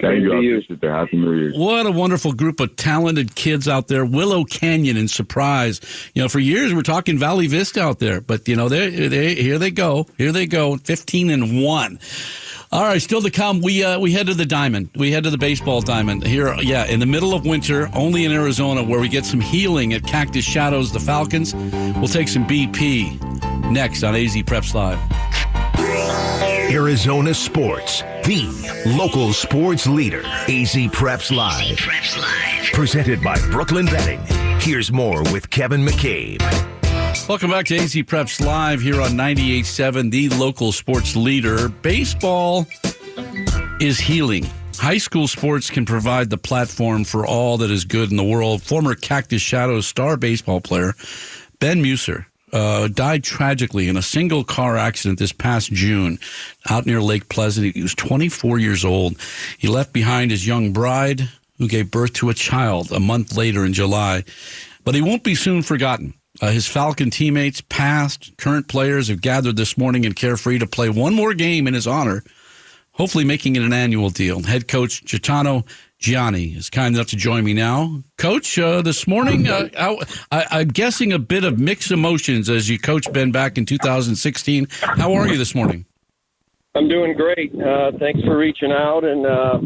[0.00, 0.40] Thank you.
[0.40, 0.56] you.
[0.58, 0.90] appreciate that.
[0.90, 1.52] Happy New Year.
[1.54, 4.04] What a wonderful group of talented kids out there.
[4.04, 5.80] Willow Canyon and Surprise.
[6.14, 9.34] You know, for years we're talking Valley Vista out there, but you know, they they
[9.34, 10.06] here they go.
[10.18, 10.76] Here they go.
[10.76, 11.98] 15 and 1.
[12.72, 13.60] All right, still to come.
[13.60, 14.90] We uh, we head to the diamond.
[14.96, 16.52] We head to the baseball diamond here.
[16.60, 20.02] Yeah, in the middle of winter, only in Arizona, where we get some healing at
[20.02, 20.90] Cactus Shadows.
[20.92, 21.54] The Falcons.
[21.54, 24.98] We'll take some BP next on AZ Preps Live.
[26.74, 28.42] Arizona Sports, the
[28.98, 30.22] local sports leader.
[30.24, 31.78] AZ Preps Live.
[32.72, 34.18] Presented by Brooklyn Betting.
[34.58, 36.40] Here's more with Kevin McCabe.
[37.28, 41.68] Welcome back to AZ Preps Live here on 98.7, the local sports leader.
[41.68, 42.66] Baseball
[43.80, 44.44] is healing.
[44.74, 48.64] High school sports can provide the platform for all that is good in the world.
[48.64, 50.94] Former Cactus Shadows star baseball player
[51.60, 56.18] Ben Muser uh, died tragically in a single car accident this past June
[56.70, 57.74] out near Lake Pleasant.
[57.74, 59.16] He was 24 years old.
[59.58, 63.64] He left behind his young bride, who gave birth to a child a month later
[63.64, 64.24] in July.
[64.84, 66.14] But he won't be soon forgotten.
[66.40, 70.88] Uh, his Falcon teammates, past, current players, have gathered this morning in Carefree to play
[70.88, 72.22] one more game in his honor,
[72.92, 74.42] hopefully making it an annual deal.
[74.42, 75.64] Head coach Gaetano
[76.04, 78.02] Gianni is kind enough to join me now.
[78.18, 79.70] Coach, uh, this morning, uh,
[80.30, 84.66] I, I'm guessing a bit of mixed emotions as you coached Ben back in 2016.
[84.82, 85.86] How are you this morning?
[86.74, 87.54] I'm doing great.
[87.58, 89.60] Uh, thanks for reaching out and uh,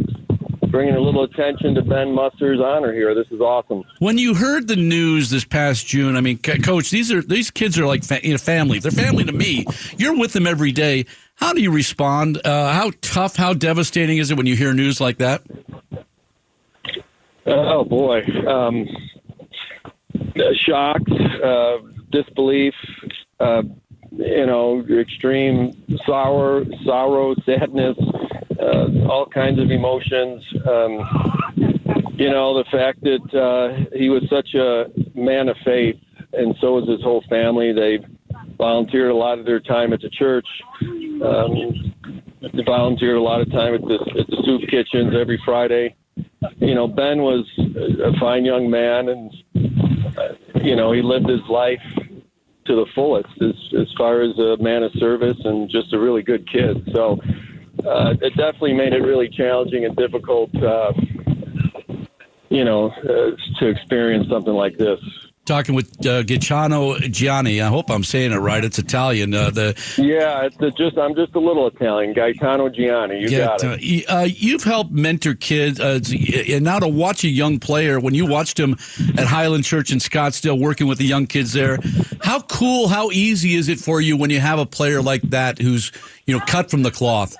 [0.68, 3.16] bringing a little attention to Ben Muster's honor here.
[3.16, 3.82] This is awesome.
[3.98, 7.50] When you heard the news this past June, I mean, C- Coach, these are these
[7.50, 8.78] kids are like fa- you know, family.
[8.78, 9.66] They're family to me.
[9.96, 11.06] You're with them every day.
[11.34, 12.40] How do you respond?
[12.46, 15.42] Uh, how tough, how devastating is it when you hear news like that?
[17.50, 18.86] Oh boy, um,
[20.66, 21.10] shocked,
[21.42, 21.78] uh,
[22.10, 22.74] disbelief,
[23.40, 23.62] uh,
[24.10, 25.72] you know, extreme
[26.04, 27.96] sour, sorrow, sadness,
[28.60, 30.44] uh, all kinds of emotions.
[30.68, 34.86] Um, you know, the fact that uh, he was such a
[35.18, 35.96] man of faith,
[36.34, 37.72] and so was his whole family.
[37.72, 38.00] They
[38.58, 40.46] volunteered a lot of their time at the church.
[40.82, 41.94] Um,
[42.42, 45.94] they volunteered a lot of time at the, at the soup kitchens every Friday.
[46.68, 49.32] You know, Ben was a fine young man, and
[50.62, 51.80] you know he lived his life
[52.66, 56.22] to the fullest as, as far as a man of service and just a really
[56.22, 56.86] good kid.
[56.92, 57.20] So
[57.86, 60.54] uh, it definitely made it really challenging and difficult.
[60.62, 60.92] Uh,
[62.50, 65.00] you know, uh, to experience something like this
[65.48, 67.60] talking with uh, Gaetano Gianni.
[67.60, 68.62] I hope I'm saying it right.
[68.62, 69.34] It's Italian.
[69.34, 72.12] Uh, the yeah, it's just I'm just a little Italian.
[72.12, 73.20] Gaetano Gianni.
[73.20, 74.04] You got it.
[74.08, 76.00] Uh, you've helped mentor kids, uh,
[76.48, 78.76] and now to watch a young player when you watched him
[79.16, 81.78] at Highland Church in Scottsdale, working with the young kids there.
[82.22, 85.58] How cool, how easy is it for you when you have a player like that
[85.58, 85.90] who's
[86.26, 87.34] you know cut from the cloth?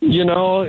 [0.00, 0.66] You know,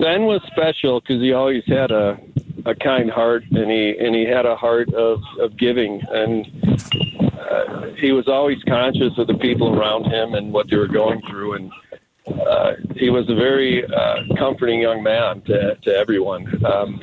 [0.00, 2.18] Ben was special because he always had a
[2.66, 6.46] a kind heart, and he and he had a heart of of giving, and
[7.38, 11.20] uh, he was always conscious of the people around him and what they were going
[11.28, 11.72] through, and
[12.46, 16.64] uh, he was a very uh, comforting young man to to everyone.
[16.64, 17.00] Um,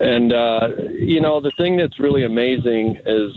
[0.00, 3.32] and uh, you know, the thing that's really amazing is,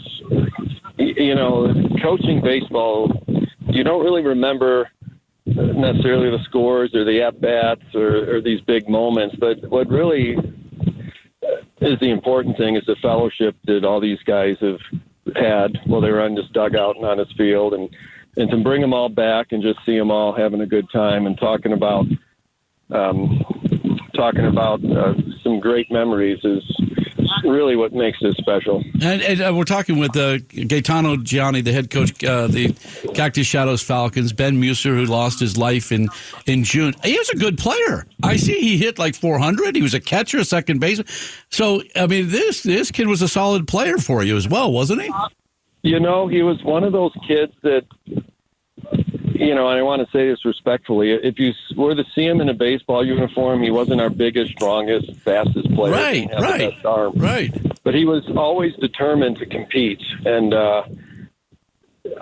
[0.97, 3.11] you know, coaching baseball.
[3.69, 4.89] You don't really remember
[5.45, 10.35] necessarily the scores or the at bats or, or these big moments, but what really
[11.81, 14.79] is the important thing is the fellowship that all these guys have
[15.35, 17.89] had while they were on this dugout and on this field, and
[18.37, 21.25] and to bring them all back and just see them all having a good time
[21.25, 22.05] and talking about
[22.91, 23.43] um,
[24.15, 25.13] talking about uh,
[25.43, 26.63] some great memories is
[27.43, 28.83] really what makes this special.
[29.01, 32.73] And, and uh, we're talking with uh, Gaetano Gianni, the head coach, uh, the
[33.13, 34.33] Cactus Shadows Falcons.
[34.33, 36.09] Ben Muser, who lost his life in
[36.45, 36.93] in June.
[37.03, 38.05] He was a good player.
[38.23, 39.75] I see he hit like 400.
[39.75, 41.07] He was a catcher, a second baseman.
[41.49, 45.03] So I mean, this this kid was a solid player for you as well, wasn't
[45.03, 45.11] he?
[45.83, 47.85] You know, he was one of those kids that
[49.39, 51.11] you know, and I want to say this respectfully.
[51.11, 55.13] If you were to see him in a baseball uniform, he wasn't our biggest, strongest,
[55.21, 55.93] fastest player.
[55.93, 57.13] Right, right, arm.
[57.15, 57.53] right.
[57.83, 60.83] But he was always determined to compete, and uh,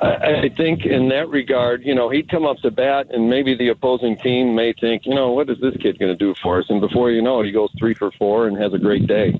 [0.01, 3.55] I, I think in that regard, you know, he'd come up to bat, and maybe
[3.55, 6.59] the opposing team may think, you know, what is this kid going to do for
[6.59, 6.65] us?
[6.69, 9.39] And before you know it, he goes three for four and has a great day.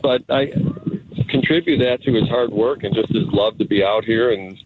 [0.00, 0.52] But I
[1.28, 4.58] contribute that to his hard work and just his love to be out here and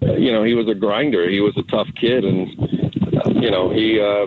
[0.00, 1.28] you know, he was a grinder.
[1.28, 2.48] He was a tough kid, and
[3.42, 4.26] you know, he uh,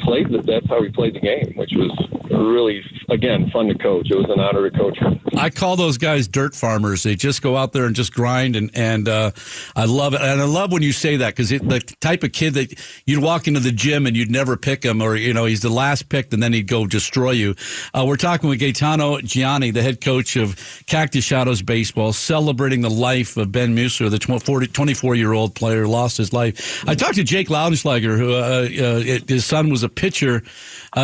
[0.00, 0.30] played.
[0.30, 1.92] The, that's how he played the game, which was
[2.30, 2.82] really,
[3.12, 4.10] again, fun to coach.
[4.10, 4.98] It was an honor to coach.
[5.36, 7.02] I call those guys dirt farmers.
[7.02, 9.30] They just go out there and just grind, and and uh,
[9.76, 10.20] I love it.
[10.20, 13.46] And I love when you say that because the type of kid that you'd walk
[13.46, 16.32] into the gym and you'd never pick him, or you know he's the last picked,
[16.32, 17.54] and then he'd go destroy you.
[17.94, 22.90] Uh, we're talking with Gaetano Gianni, the head coach of Cactus Shadows baseball, celebrating the
[22.90, 26.84] life of Ben Muser, the 24 year old player, lost his life.
[26.88, 30.42] I talked to Jake Laudenschlager, who uh, uh his son was a pitcher.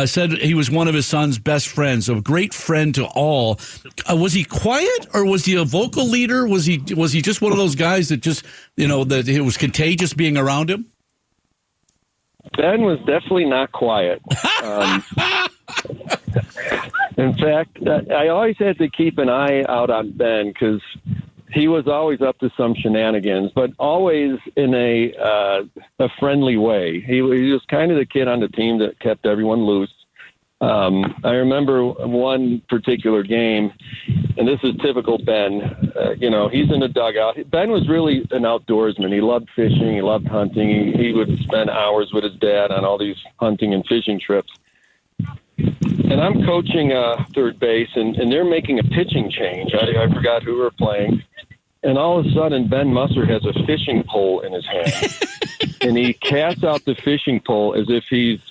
[0.05, 3.59] Said he was one of his son's best friends, a great friend to all.
[4.09, 6.47] Uh, was he quiet or was he a vocal leader?
[6.47, 8.45] Was he was he just one of those guys that just
[8.77, 10.85] you know that it was contagious being around him?
[12.55, 14.21] Ben was definitely not quiet.
[14.63, 15.03] Um,
[17.17, 17.77] in fact,
[18.11, 20.81] I always had to keep an eye out on Ben because
[21.51, 25.63] he was always up to some shenanigans, but always in a uh,
[25.99, 27.01] a friendly way.
[27.01, 29.93] He, he was kind of the kid on the team that kept everyone loose.
[30.61, 33.71] Um, I remember one particular game,
[34.37, 35.61] and this is typical Ben.
[35.95, 37.37] Uh, you know, he's in the dugout.
[37.49, 39.13] Ben was really an outdoorsman.
[39.13, 39.95] He loved fishing.
[39.95, 40.67] He loved hunting.
[40.69, 44.51] He, he would spend hours with his dad on all these hunting and fishing trips.
[45.57, 49.73] And I'm coaching uh, third base, and, and they're making a pitching change.
[49.73, 51.23] I, I forgot who we were playing.
[51.83, 55.17] And all of a sudden, Ben Musser has a fishing pole in his hand.
[55.81, 58.41] and he casts out the fishing pole as if he's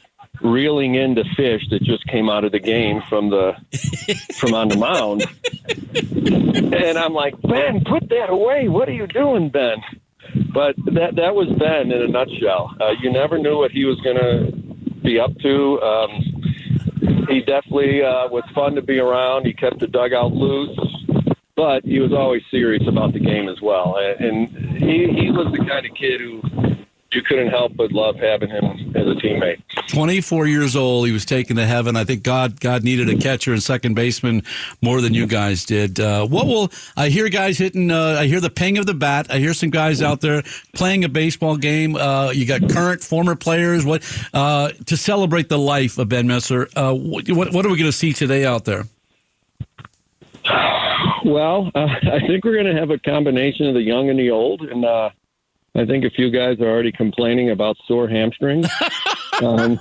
[0.40, 3.54] reeling in the fish that just came out of the game from the
[4.34, 5.24] from on the mound.
[6.74, 8.68] And I'm like, Ben, put that away.
[8.68, 9.82] What are you doing, Ben?
[10.52, 12.74] But that that was Ben in a nutshell.
[12.80, 14.52] Uh, you never knew what he was going to
[15.02, 15.80] be up to.
[15.82, 16.10] Um,
[17.28, 19.46] he definitely uh, was fun to be around.
[19.46, 20.78] He kept the dugout loose,
[21.56, 23.96] but he was always serious about the game as well.
[23.96, 26.42] And he, he was the kind of kid who
[27.12, 28.64] you couldn't help but love having him
[28.98, 29.62] as a teammate.
[29.88, 31.96] 24 years old, he was taken to heaven.
[31.96, 34.42] I think God God needed a catcher and second baseman
[34.82, 36.00] more than you guys did.
[36.00, 37.28] Uh, what will I hear?
[37.28, 37.90] Guys hitting.
[37.90, 39.26] Uh, I hear the ping of the bat.
[39.30, 40.42] I hear some guys out there
[40.74, 41.96] playing a baseball game.
[41.96, 43.84] Uh, you got current, former players.
[43.84, 44.02] What
[44.34, 46.68] uh, to celebrate the life of Ben Messer?
[46.74, 48.84] Uh, what, what are we going to see today out there?
[51.24, 54.30] Well, uh, I think we're going to have a combination of the young and the
[54.30, 55.10] old, and uh,
[55.74, 58.68] I think a few guys are already complaining about sore hamstrings.
[59.42, 59.80] um,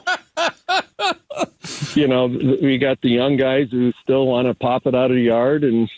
[1.93, 5.17] you know, we got the young guys who still want to pop it out of
[5.17, 5.89] the yard, and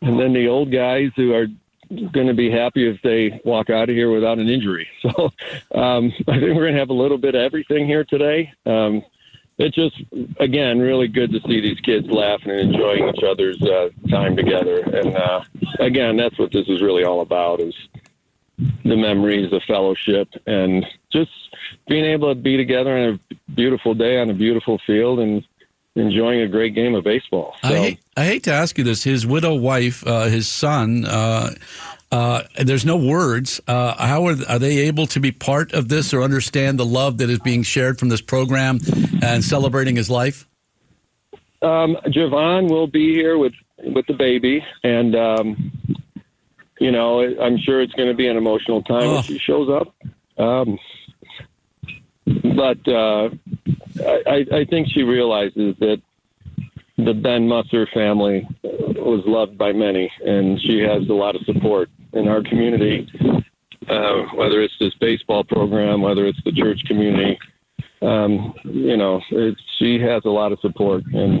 [0.00, 1.46] and then the old guys who are
[2.12, 4.88] going to be happy if they walk out of here without an injury.
[5.02, 5.32] So
[5.74, 8.52] um, I think we're going to have a little bit of everything here today.
[8.64, 9.02] Um,
[9.58, 9.94] it's just
[10.40, 14.78] again really good to see these kids laughing and enjoying each other's uh, time together.
[14.78, 15.44] And uh,
[15.78, 17.74] again, that's what this is really all about: is
[18.58, 21.30] the memories, the fellowship, and just
[21.88, 25.44] being able to be together on a beautiful day on a beautiful field and
[25.96, 27.54] enjoying a great game of baseball.
[27.62, 29.04] So, I, hate, I hate to ask you this.
[29.04, 31.50] His widow wife, uh, his son, uh,
[32.10, 33.60] uh, there's no words.
[33.66, 37.18] Uh, how are, are they able to be part of this or understand the love
[37.18, 38.78] that is being shared from this program
[39.22, 40.46] and celebrating his life?
[41.62, 45.72] Um, Javon will be here with with the baby, and um,
[46.78, 49.14] you know, I'm sure it's going to be an emotional time oh.
[49.14, 49.94] when she shows up.
[50.38, 50.78] Um,
[52.26, 53.30] but uh,
[54.26, 56.00] I, I think she realizes that
[56.96, 61.90] the Ben Musser family was loved by many, and she has a lot of support
[62.12, 63.08] in our community.
[63.88, 67.38] Uh, whether it's this baseball program, whether it's the church community,
[68.00, 69.20] um, you know,
[69.78, 71.40] she has a lot of support, and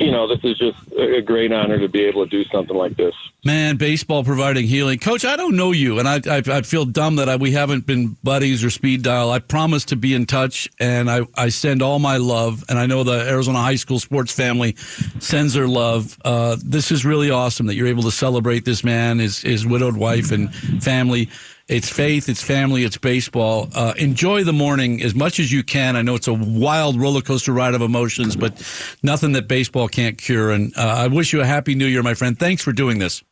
[0.00, 2.96] you know, this is just a great honor to be able to do something like
[2.96, 3.14] this.
[3.44, 5.24] Man, baseball providing healing, Coach.
[5.24, 8.16] I don't know you, and I I, I feel dumb that I, we haven't been
[8.24, 9.30] buddies or speed dial.
[9.30, 12.86] I promise to be in touch, and I I send all my love, and I
[12.86, 14.74] know the Arizona high school sports family
[15.18, 16.18] sends their love.
[16.24, 19.96] Uh, this is really awesome that you're able to celebrate this man, his his widowed
[19.96, 21.28] wife and family.
[21.70, 23.68] It's faith, it's family, it's baseball.
[23.72, 25.94] Uh, enjoy the morning as much as you can.
[25.94, 28.60] I know it's a wild roller coaster ride of emotions, but
[29.04, 30.50] nothing that baseball can't cure.
[30.50, 32.36] And uh, I wish you a happy new year, my friend.
[32.36, 33.22] Thanks for doing this.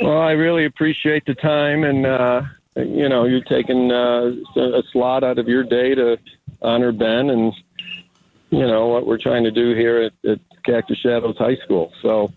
[0.00, 2.42] Well, I really appreciate the time, and uh,
[2.74, 6.16] you know, you're taking uh, a slot out of your day to
[6.62, 7.52] honor Ben, and
[8.50, 11.92] you know what we're trying to do here at, at Cactus Shadows High School.
[12.02, 12.32] So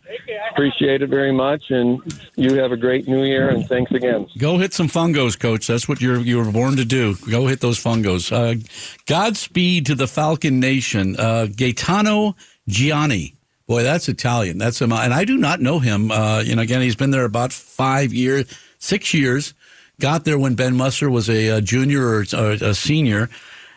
[0.52, 2.02] appreciate it very much, and
[2.36, 3.50] you have a great New Year.
[3.50, 4.28] And thanks again.
[4.38, 5.68] Go hit some fungos, Coach.
[5.68, 7.16] That's what you're you were born to do.
[7.30, 8.32] Go hit those fungos.
[8.32, 8.62] Uh,
[9.06, 12.36] Godspeed to the Falcon Nation, uh, Gaetano
[12.68, 13.36] Gianni.
[13.68, 14.58] Boy, that's Italian.
[14.58, 16.12] That's him, and I do not know him.
[16.12, 18.46] Uh, you know, again, he's been there about five years,
[18.80, 19.54] six years.
[20.00, 23.30] Got there when Ben Musser was a, a junior or a, a senior.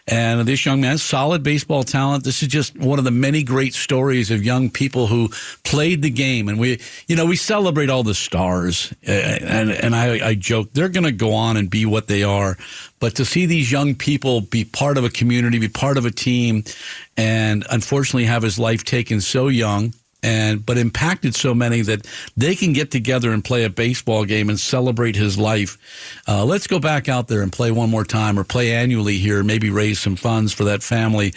[0.06, 2.24] And this young man, solid baseball talent.
[2.24, 5.30] This is just one of the many great stories of young people who
[5.62, 6.48] played the game.
[6.48, 8.92] And we, you know, we celebrate all the stars.
[9.06, 12.22] Uh, and, and I, I joke, they're going to go on and be what they
[12.22, 12.58] are.
[13.00, 16.10] But to see these young people be part of a community, be part of a
[16.10, 16.64] team,
[17.16, 22.06] and unfortunately have his life taken so young, and but impacted so many that
[22.36, 25.78] they can get together and play a baseball game and celebrate his life.
[26.26, 29.44] Uh, let's go back out there and play one more time, or play annually here,
[29.44, 31.34] maybe raise some funds for that family.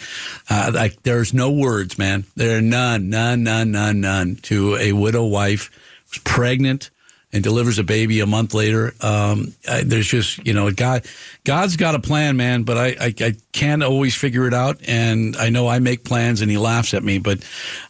[0.48, 2.24] Uh, there's no words, man.
[2.34, 5.70] There are none, none, none, none, none to a widow wife
[6.08, 6.90] who's pregnant
[7.32, 8.94] and delivers a baby a month later.
[9.00, 11.04] Um, I, there's just, you know, God,
[11.44, 14.78] God's got a plan, man, but I, I, I, can't always figure it out.
[14.88, 17.40] And I know I make plans and he laughs at me, but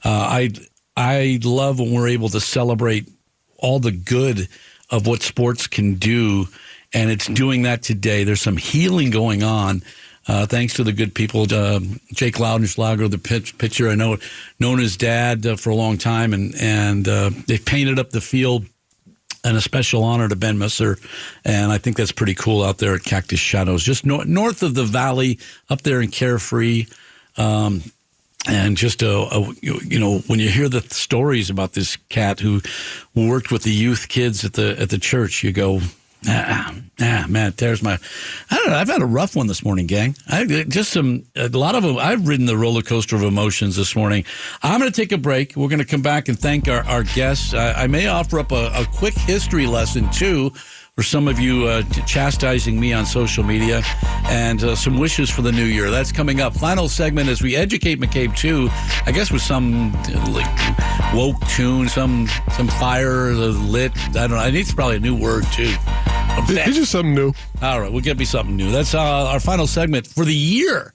[0.05, 0.51] uh, I,
[0.99, 3.09] I love when we're able to celebrate
[3.57, 4.49] all the good
[4.91, 6.49] of what sports can do,
[6.93, 8.25] and it's doing that today.
[8.25, 9.83] There's some healing going on.
[10.27, 11.79] Uh, thanks to the good people, uh,
[12.13, 14.19] Jake Loudenschlager, the pitch, pitcher I know,
[14.59, 18.21] known his dad uh, for a long time, and and uh, they painted up the
[18.21, 18.67] field.
[19.45, 20.99] And a special honor to Ben Musser,
[21.45, 24.75] and I think that's pretty cool out there at Cactus Shadows, just no- north of
[24.75, 25.39] the valley,
[25.71, 26.87] up there in Carefree.
[27.37, 27.85] Um,
[28.47, 32.61] and just a, a, you know when you hear the stories about this cat who
[33.15, 35.81] worked with the youth kids at the at the church you go
[36.29, 37.99] ah, ah man there's my
[38.51, 40.17] i don't know i've had a rough one this morning gang.
[40.29, 43.97] I just some a lot of them i've ridden the roller coaster of emotions this
[43.97, 44.25] morning.
[44.63, 45.57] I'm going to take a break.
[45.57, 47.55] We're going to come back and thank our, our guests.
[47.55, 50.53] I, I may offer up a, a quick history lesson too
[50.99, 53.83] for some of you uh, chastising me on social media
[54.25, 55.93] and uh, some wishes for the new year.
[55.93, 56.57] That's coming up.
[56.57, 58.69] Final segment as we educate McCabe too.
[59.07, 59.93] I guess with some
[60.33, 63.93] like woke tune, some some fire lit.
[63.97, 64.39] I don't know.
[64.39, 65.73] I need probably a new word too.
[66.51, 67.33] It's just something new.
[67.63, 68.73] All right, we'll get me something new.
[68.73, 70.93] That's uh, our final segment for the year.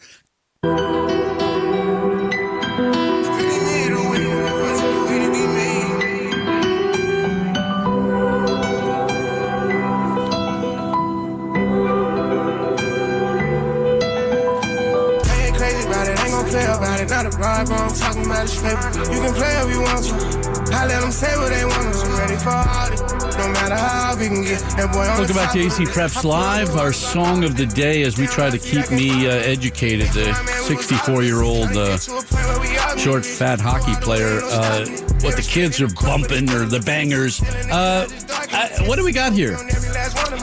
[17.54, 17.58] It.
[17.58, 19.14] Not a bro, I'm talking about this paper.
[19.14, 20.74] You can play if you want to.
[20.74, 22.00] I let them say what they want to.
[22.02, 23.38] I'm ready for all it.
[23.38, 24.60] No matter how we can get.
[24.76, 26.76] That boy on Welcome the back to AZ Preps Live.
[26.76, 30.08] Our song of the day as we try to keep me uh, educated.
[30.10, 30.34] The
[30.66, 31.98] 64 year old uh,
[32.98, 34.40] short, fat hockey player.
[34.44, 34.88] Uh,
[35.22, 37.42] what the kids are bumping or the bangers.
[37.70, 38.08] Uh,
[38.52, 39.58] I, what do we got here?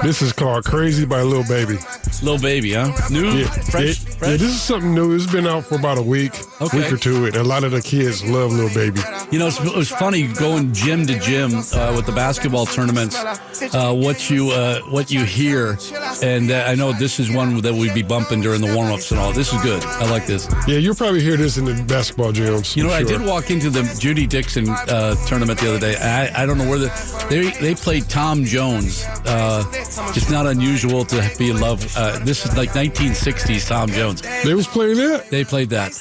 [0.02, 1.78] This is called Crazy by Lil Baby.
[2.22, 2.92] Little baby, huh?
[3.10, 5.14] New, Yeah, fresh, yeah, yeah, this is something new.
[5.14, 6.78] It's been out for about a week, Okay.
[6.78, 9.00] week or two, and a lot of the kids love Little Baby.
[9.30, 13.16] You know, it's, it was funny going gym to gym uh, with the basketball tournaments.
[13.62, 15.78] Uh, what you uh, what you hear,
[16.22, 19.10] and uh, I know this is one that we'd be bumping during the warm ups
[19.10, 19.32] and all.
[19.32, 19.84] This is good.
[19.84, 20.48] I like this.
[20.66, 22.74] Yeah, you'll probably hear this in the basketball gyms.
[22.76, 25.96] You know, I'm I did walk into the Judy Dixon uh, tournament the other day.
[25.96, 29.04] I, I don't know where the they they played Tom Jones.
[29.26, 31.86] Uh, it's not unusual to be in love.
[31.96, 34.22] Uh, this is like 1960s Tom Jones.
[34.44, 35.30] They was playing that.
[35.30, 35.92] They played that.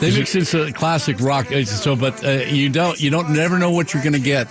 [0.00, 1.46] They mix in some classic rock.
[1.64, 4.48] So, but uh, you don't you don't never know what you're going to get.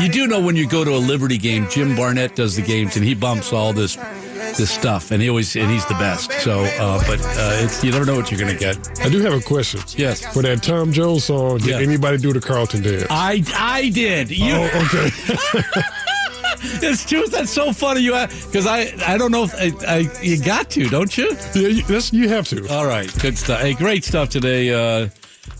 [0.00, 1.68] You do know when you go to a Liberty game.
[1.70, 3.96] Jim Barnett does the games, and he bumps all this
[4.58, 6.30] this stuff, and he always and he's the best.
[6.40, 9.00] So, uh, but uh, it's you never know what you're going to get.
[9.00, 9.80] I do have a question.
[9.96, 10.24] Yes.
[10.32, 11.78] For that Tom Jones song, did Yeah.
[11.78, 13.06] anybody do the Carlton dance?
[13.10, 14.30] I I did.
[14.30, 15.10] You, oh, okay.
[16.82, 17.26] It's true.
[17.26, 18.00] That's so funny.
[18.00, 21.36] You because I I don't know if I, I you got to don't you?
[21.54, 22.66] yeah, you, that's, you have to.
[22.72, 23.60] All right, good stuff.
[23.60, 25.08] Hey, great stuff today, uh,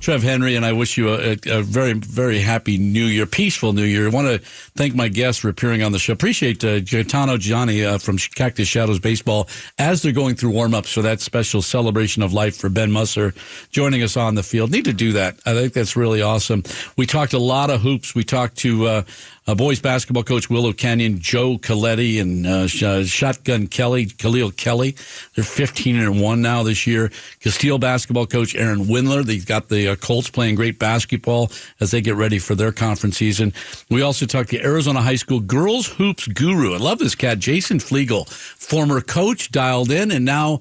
[0.01, 3.85] Trev Henry, and I wish you a, a, very very happy New Year, peaceful New
[3.85, 4.07] Year.
[4.07, 4.39] I want to
[4.77, 6.13] thank my guests for appearing on the show.
[6.13, 10.93] Appreciate uh, Gaetano Gianni uh, from Cactus Shadows Baseball as they're going through warm ups
[10.93, 13.35] for that special celebration of life for Ben Musser
[13.71, 14.71] joining us on the field.
[14.71, 15.39] Need to do that.
[15.47, 16.63] I think that's really awesome.
[16.97, 18.15] We talked a lot of hoops.
[18.15, 18.87] We talked to.
[18.87, 19.03] Uh,
[19.47, 24.97] uh, boys basketball coach Willow Canyon, Joe Coletti, and uh, uh, Shotgun Kelly, Kaleel Kelly.
[25.35, 27.09] They're 15 and 1 now this year.
[27.41, 29.25] Casteel basketball coach Aaron Windler.
[29.25, 33.19] They've got the uh, Colts playing great basketball as they get ready for their conference
[33.19, 33.53] season.
[33.91, 36.75] We also talked to Arizona High School girls hoops guru.
[36.75, 40.61] I love this cat, Jason Fleegle, former coach, dialed in, and now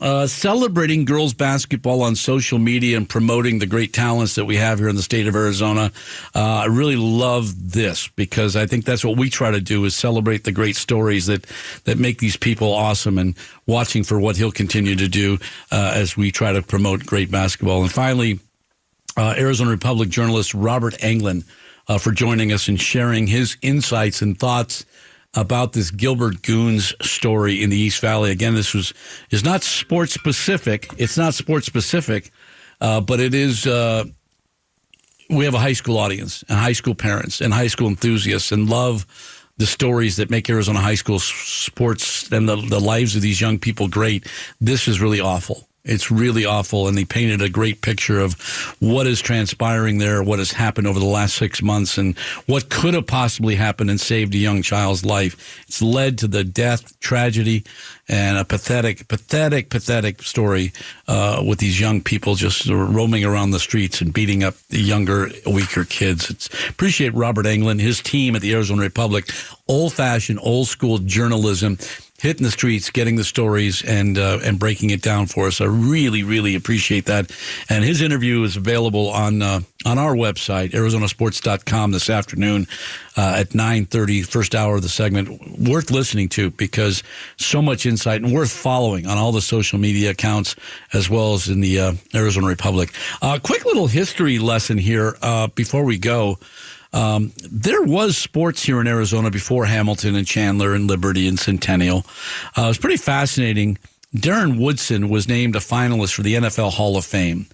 [0.00, 4.78] uh, celebrating girls basketball on social media and promoting the great talents that we have
[4.78, 5.92] here in the state of Arizona.
[6.34, 9.94] Uh, I really love this because I think that's what we try to do is
[9.94, 11.46] celebrate the great stories that
[11.84, 13.36] that make these people awesome and
[13.66, 15.38] watching for what he'll continue to do
[15.70, 17.82] uh, as we try to promote great basketball.
[17.82, 18.40] And finally,
[19.16, 21.44] uh, Arizona Republic journalist Robert Anglen
[21.86, 24.84] uh, for joining us and sharing his insights and thoughts
[25.34, 28.30] about this Gilbert Goons story in the East Valley.
[28.30, 28.94] Again, this was
[29.30, 30.88] is not sports specific.
[30.98, 32.30] It's not sports specific,
[32.80, 33.66] uh, but it is.
[33.66, 34.04] Uh,
[35.30, 38.68] we have a high school audience and high school parents and high school enthusiasts and
[38.68, 39.06] love
[39.56, 43.58] the stories that make Arizona high school sports and the, the lives of these young
[43.58, 44.26] people great.
[44.60, 45.68] This is really awful.
[45.84, 46.88] It's really awful.
[46.88, 48.34] And they painted a great picture of
[48.80, 52.94] what is transpiring there, what has happened over the last six months, and what could
[52.94, 55.62] have possibly happened and saved a young child's life.
[55.68, 57.64] It's led to the death, tragedy,
[58.08, 60.72] and a pathetic, pathetic, pathetic story
[61.06, 65.30] uh, with these young people just roaming around the streets and beating up the younger,
[65.46, 66.30] weaker kids.
[66.30, 69.30] It's appreciate Robert Anglen, his team at the Arizona Republic,
[69.68, 71.78] old fashioned, old school journalism.
[72.24, 75.60] Hitting the streets, getting the stories, and uh, and breaking it down for us.
[75.60, 77.30] I really, really appreciate that.
[77.68, 82.66] And his interview is available on uh, on our website, ArizonaSports.com, this afternoon
[83.18, 85.58] uh, at 9.30, first hour of the segment.
[85.58, 87.02] Worth listening to because
[87.36, 90.56] so much insight and worth following on all the social media accounts
[90.94, 92.90] as well as in the uh, Arizona Republic.
[93.20, 96.38] Uh, quick little history lesson here uh, before we go.
[96.94, 102.06] Um, there was sports here in Arizona before Hamilton and Chandler and Liberty and Centennial.
[102.56, 103.78] Uh, it was pretty fascinating.
[104.14, 107.46] Darren Woodson was named a finalist for the NFL Hall of Fame.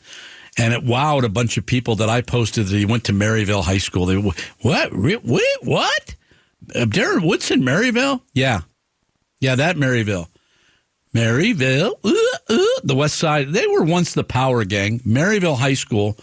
[0.59, 3.63] And it wowed a bunch of people that I posted that he went to Maryvale
[3.63, 4.05] High School.
[4.05, 4.93] They what?
[4.93, 5.23] What?
[5.63, 6.15] What?
[6.75, 8.23] Uh, Darren Woodson, Maryvale?
[8.35, 8.61] Yeah.
[9.41, 10.29] Yeah, that Maryvale.
[11.15, 12.13] Maryvale, uh,
[12.51, 13.49] uh, the West Side.
[13.49, 15.01] They were once the power gang.
[15.05, 16.17] Maryvale High School.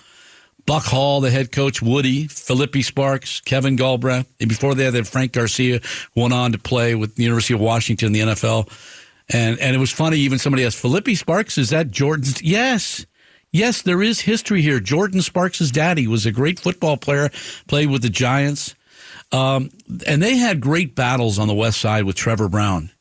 [0.67, 4.27] Buck Hall, the head coach, Woody, Phillippi Sparks, Kevin Galbraith.
[4.39, 5.79] And before that, they had Frank Garcia,
[6.13, 8.69] who went on to play with the University of Washington, in the NFL.
[9.29, 12.41] And and it was funny, even somebody asked, Phillippi Sparks, is that Jordin's?
[12.43, 13.05] Yes.
[13.51, 14.79] Yes, there is history here.
[14.79, 17.29] Jordin Sparks' daddy was a great football player,
[17.67, 18.75] played with the Giants.
[19.31, 19.71] Um,
[20.05, 22.91] and they had great battles on the west side with Trevor Brown.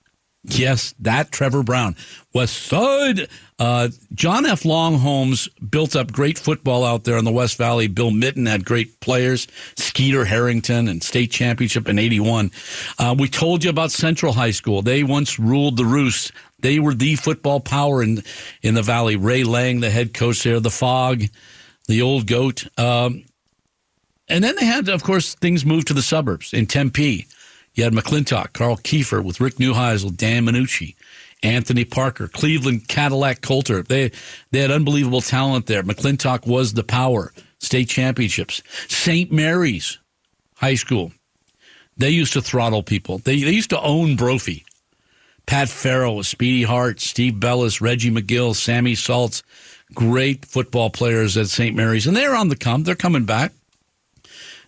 [0.48, 1.96] Yes, that Trevor Brown.
[2.32, 3.28] West Side.
[3.58, 4.62] Uh, John F.
[4.62, 7.88] Longholmes built up great football out there in the West Valley.
[7.88, 12.52] Bill Mitten had great players, Skeeter Harrington and state championship in 81.
[12.98, 14.82] Uh, we told you about Central High School.
[14.82, 16.32] They once ruled the roost.
[16.60, 18.22] They were the football power in,
[18.62, 19.16] in the Valley.
[19.16, 21.22] Ray Lang, the head coach there, the Fog,
[21.88, 22.66] the old goat.
[22.78, 23.24] Um,
[24.28, 27.26] and then they had, of course, things moved to the suburbs in Tempe.
[27.76, 30.96] You had McClintock, Karl Kiefer with Rick Neuheisel, Dan Minucci,
[31.42, 33.82] Anthony Parker, Cleveland Cadillac Coulter.
[33.82, 34.10] They
[34.50, 35.82] they had unbelievable talent there.
[35.82, 37.32] McClintock was the power.
[37.58, 38.62] State championships.
[38.88, 39.30] St.
[39.30, 39.98] Mary's
[40.56, 41.12] High School.
[41.98, 43.18] They used to throttle people.
[43.18, 44.64] They, they used to own Brophy.
[45.46, 49.42] Pat Farrell, Speedy Hart, Steve Bellis, Reggie McGill, Sammy Salts,
[49.94, 51.76] great football players at St.
[51.76, 52.06] Mary's.
[52.06, 52.82] And they're on the come.
[52.82, 53.52] They're coming back.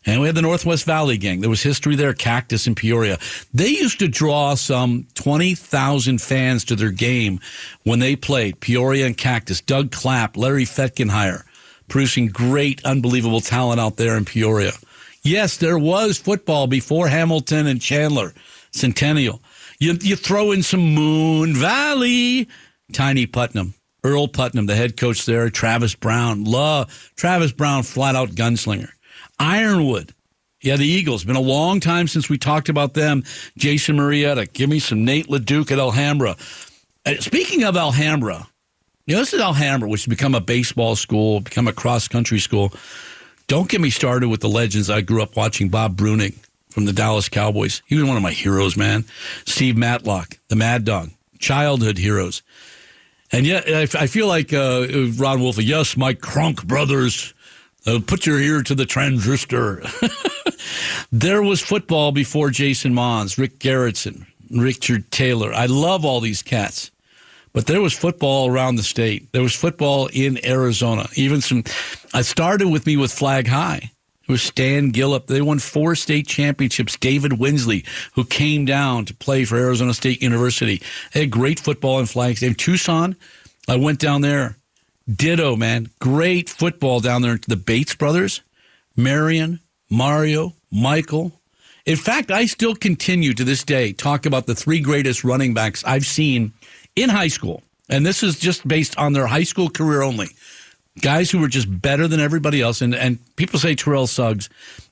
[0.08, 1.42] And we had the Northwest Valley Gang.
[1.42, 3.18] There was history there, Cactus in Peoria.
[3.52, 7.40] They used to draw some 20,000 fans to their game
[7.82, 9.60] when they played Peoria and Cactus.
[9.60, 11.42] Doug Clapp, Larry Fetkenheier,
[11.88, 14.72] producing great, unbelievable talent out there in Peoria.
[15.22, 18.32] Yes, there was football before Hamilton and Chandler,
[18.70, 19.42] Centennial.
[19.78, 22.48] You, you throw in some Moon Valley,
[22.94, 23.74] Tiny Putnam.
[24.02, 26.44] Earl Putnam, the head coach there, Travis Brown.
[26.44, 28.88] Love Travis Brown, flat out gunslinger.
[29.38, 30.14] Ironwood.
[30.60, 31.24] Yeah, the Eagles.
[31.24, 33.22] Been a long time since we talked about them.
[33.56, 34.46] Jason Marietta.
[34.46, 36.36] Give me some Nate LeDuc at Alhambra.
[37.06, 38.48] Uh, speaking of Alhambra,
[39.06, 42.40] you know, this is Alhambra, which has become a baseball school, become a cross country
[42.40, 42.72] school.
[43.46, 44.90] Don't get me started with the legends.
[44.90, 46.34] I grew up watching Bob Breunig
[46.68, 47.82] from the Dallas Cowboys.
[47.86, 49.04] He was one of my heroes, man.
[49.46, 52.42] Steve Matlock, the Mad Dog, childhood heroes.
[53.32, 54.86] And yet, I feel like uh,
[55.16, 55.58] Ron Wolf.
[55.58, 57.32] Yes, my Crunk brothers.
[57.86, 59.82] Uh, put your ear to the transistor.
[61.12, 65.52] there was football before Jason Mons, Rick Garrettson, Richard Taylor.
[65.52, 66.90] I love all these cats.
[67.52, 69.32] But there was football around the state.
[69.32, 71.08] There was football in Arizona.
[71.14, 71.64] Even some,
[72.12, 73.90] I started with me with Flag High.
[74.28, 75.26] It was Stan Gillip.
[75.26, 76.98] They won four state championships.
[76.98, 80.82] David Winsley, who came down to play for Arizona State University.
[81.14, 83.16] They had great football in Flag In Tucson,
[83.66, 84.56] I went down there.
[85.12, 85.88] Ditto, man.
[86.00, 87.38] Great football down there.
[87.46, 88.42] The Bates brothers,
[88.96, 91.32] Marion, Mario, Michael.
[91.86, 95.82] In fact, I still continue to this day talk about the three greatest running backs
[95.84, 96.52] I've seen
[96.94, 97.62] in high school.
[97.88, 100.28] And this is just based on their high school career only.
[101.00, 102.82] Guys who were just better than everybody else.
[102.82, 104.50] And, and people say Terrell Suggs.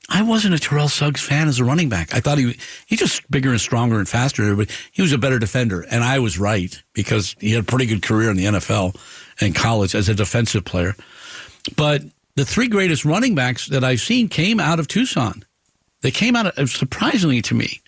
[0.08, 2.14] I wasn't a Terrell Suggs fan as a running back.
[2.14, 2.56] I thought he
[2.86, 5.84] he's just bigger and stronger and faster, but he was a better defender.
[5.90, 8.96] And I was right because he had a pretty good career in the NFL
[9.41, 10.95] and college as a defensive player.
[11.76, 12.03] But
[12.37, 15.45] the three greatest running backs that I've seen came out of Tucson.
[16.03, 17.80] They came out of, surprisingly to me.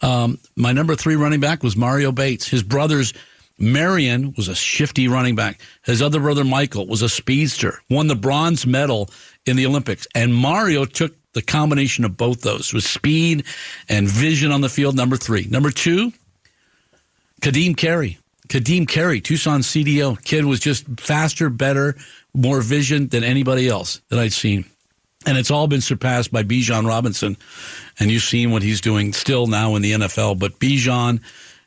[0.00, 2.48] Um, my number three running back was Mario Bates.
[2.48, 3.12] His brothers,
[3.58, 5.60] Marion was a shifty running back.
[5.84, 9.10] His other brother, Michael, was a speedster, won the bronze medal
[9.46, 10.08] in the Olympics.
[10.14, 13.44] And Mario took the combination of both those with speed
[13.88, 15.46] and vision on the field, number three.
[15.48, 16.12] Number two,
[17.42, 18.18] Ka'Deem Carey.
[18.48, 20.22] Ka'Deem Carey, Tucson CDO.
[20.22, 21.96] Kid was just faster, better,
[22.34, 24.64] more vision than anybody else that I'd seen.
[25.24, 27.36] And it's all been surpassed by Bijan Robinson.
[28.00, 30.38] And you've seen what he's doing still now in the NFL.
[30.38, 31.20] But Bijan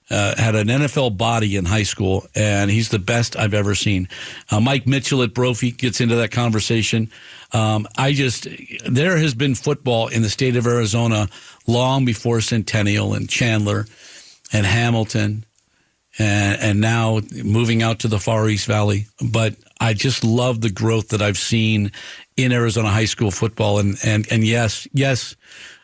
[0.09, 4.07] uh, had an NFL body in high school, and he's the best I've ever seen.
[4.51, 7.09] Uh, Mike Mitchell at Brophy gets into that conversation.
[7.53, 8.47] Um, I just,
[8.87, 11.29] there has been football in the state of Arizona
[11.65, 13.85] long before Centennial and Chandler
[14.51, 15.45] and Hamilton
[16.17, 19.07] and, and now moving out to the Far East Valley.
[19.21, 21.91] But I just love the growth that I've seen
[22.37, 23.79] in Arizona high school football.
[23.79, 25.35] And, and, and yes, yes,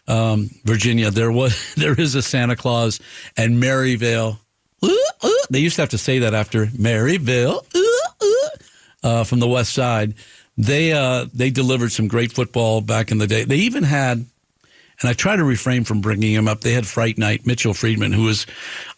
[0.08, 3.00] um, Virginia, there was, there is a Santa Claus
[3.38, 4.40] and Maryvale.
[4.84, 5.44] Ooh, ooh.
[5.50, 8.02] They used to have to say that after Maryvale, ooh,
[9.04, 10.16] uh, from the West Side.
[10.58, 13.46] They, uh, they delivered some great football back in the day.
[13.46, 14.26] They even had,
[15.02, 16.62] and I try to refrain from bringing him up.
[16.62, 18.46] They had Fright Night, Mitchell Friedman, who was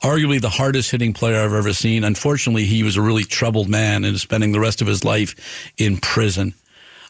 [0.02, 2.04] arguably the hardest hitting player I've ever seen.
[2.04, 5.36] Unfortunately, he was a really troubled man and is spending the rest of his life
[5.78, 6.54] in prison.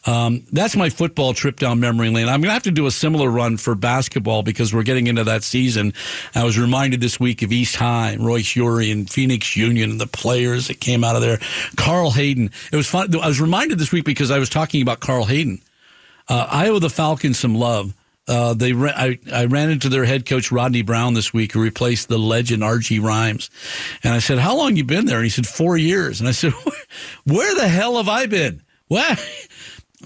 [0.06, 2.28] Um, that's my football trip down memory lane.
[2.28, 5.24] I'm going to have to do a similar run for basketball because we're getting into
[5.24, 5.94] that season.
[6.34, 10.06] I was reminded this week of East High, Roy Urey, and Phoenix Union, and the
[10.06, 11.38] players that came out of there.
[11.76, 12.50] Carl Hayden.
[12.70, 13.14] It was fun.
[13.16, 15.62] I was reminded this week because I was talking about Carl Hayden.
[16.28, 17.94] Uh, I owe the Falcons some love.
[18.26, 22.08] Uh, they I, I ran into their head coach Rodney Brown this week, who replaced
[22.08, 22.98] the legend R.G.
[22.98, 23.50] Rhymes,
[24.02, 26.32] and I said, "How long you been there?" And he said, four years." And I
[26.32, 26.52] said,
[27.24, 28.62] "Where the hell have I been?
[28.88, 29.18] What?"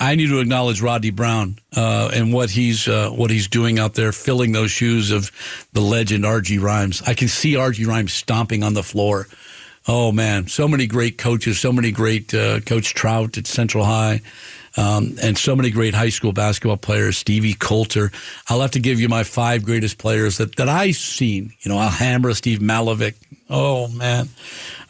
[0.01, 3.95] I need to acknowledge Rodney Brown uh, and what he's uh, what he's doing out
[3.95, 5.31] there, filling those shoes of
[5.73, 6.59] the legend R.G.
[6.59, 7.03] Rhymes.
[7.03, 7.85] I can see R.G.
[7.85, 9.27] Rhymes stomping on the floor.
[9.87, 14.21] Oh man, so many great coaches, so many great uh, Coach Trout at Central High,
[14.79, 17.19] um, and so many great high school basketball players.
[17.19, 18.13] Stevie Coulter.
[18.49, 21.53] I'll have to give you my five greatest players that that I've seen.
[21.61, 23.15] You know, Alhambra, Steve Malovic.
[23.51, 24.29] Oh man.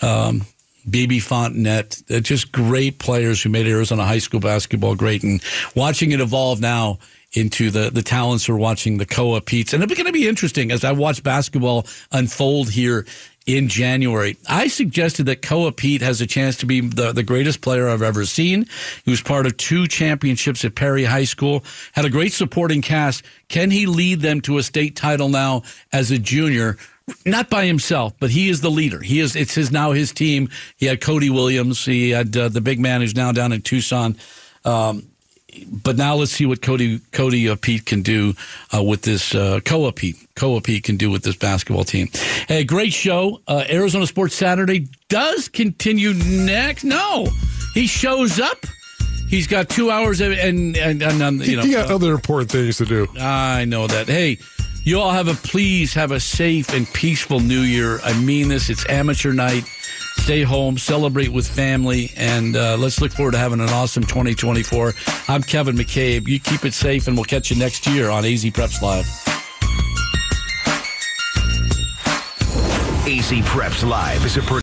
[0.03, 0.43] Um,
[0.89, 5.23] BB Fontenette, they're just great players who made Arizona high school basketball great.
[5.23, 5.43] And
[5.75, 6.99] watching it evolve now
[7.33, 9.75] into the, the talents who are watching the Koa Peats.
[9.75, 13.05] And it's going to be interesting as I watch basketball unfold here
[13.49, 14.37] in January.
[14.47, 18.03] I suggested that Koa Peat has a chance to be the, the greatest player I've
[18.03, 18.67] ever seen.
[19.07, 23.25] He was part of two championships at Perry High School, had a great supporting cast.
[23.49, 26.77] Can he lead them to a state title now as a junior?
[27.25, 29.01] not by himself, but he is the leader.
[29.01, 29.35] He is.
[29.35, 30.51] It's his now his team.
[30.77, 31.83] He had Cody Williams.
[31.83, 34.19] He had uh, the big man who's now down in Tucson.
[34.67, 35.09] Um,
[35.67, 38.35] but now let's see what Cody Cody uh, Peat can do
[38.75, 40.17] uh, with this uh, Koa Peat.
[40.35, 42.09] Koa Peat can do with this basketball team.
[42.47, 43.41] Hey, great show.
[43.47, 46.85] Uh, Arizona Sports Saturday does continue next.
[46.85, 47.29] No,
[47.75, 48.59] he shows up.
[49.29, 52.51] He's got two hours of, and and, and, and you know he got other important
[52.51, 53.07] things to do.
[53.19, 54.07] I know that.
[54.07, 54.39] Hey.
[54.85, 58.01] You all have a please have a safe and peaceful new year.
[58.05, 58.71] I mean this.
[58.71, 59.65] It's amateur night.
[60.29, 64.93] Stay home, celebrate with family, and uh, let's look forward to having an awesome 2024.
[65.27, 66.29] I'm Kevin McCabe.
[66.29, 69.07] You keep it safe, and we'll catch you next year on AZ Preps Live.
[73.09, 74.43] AZ Preps Live is a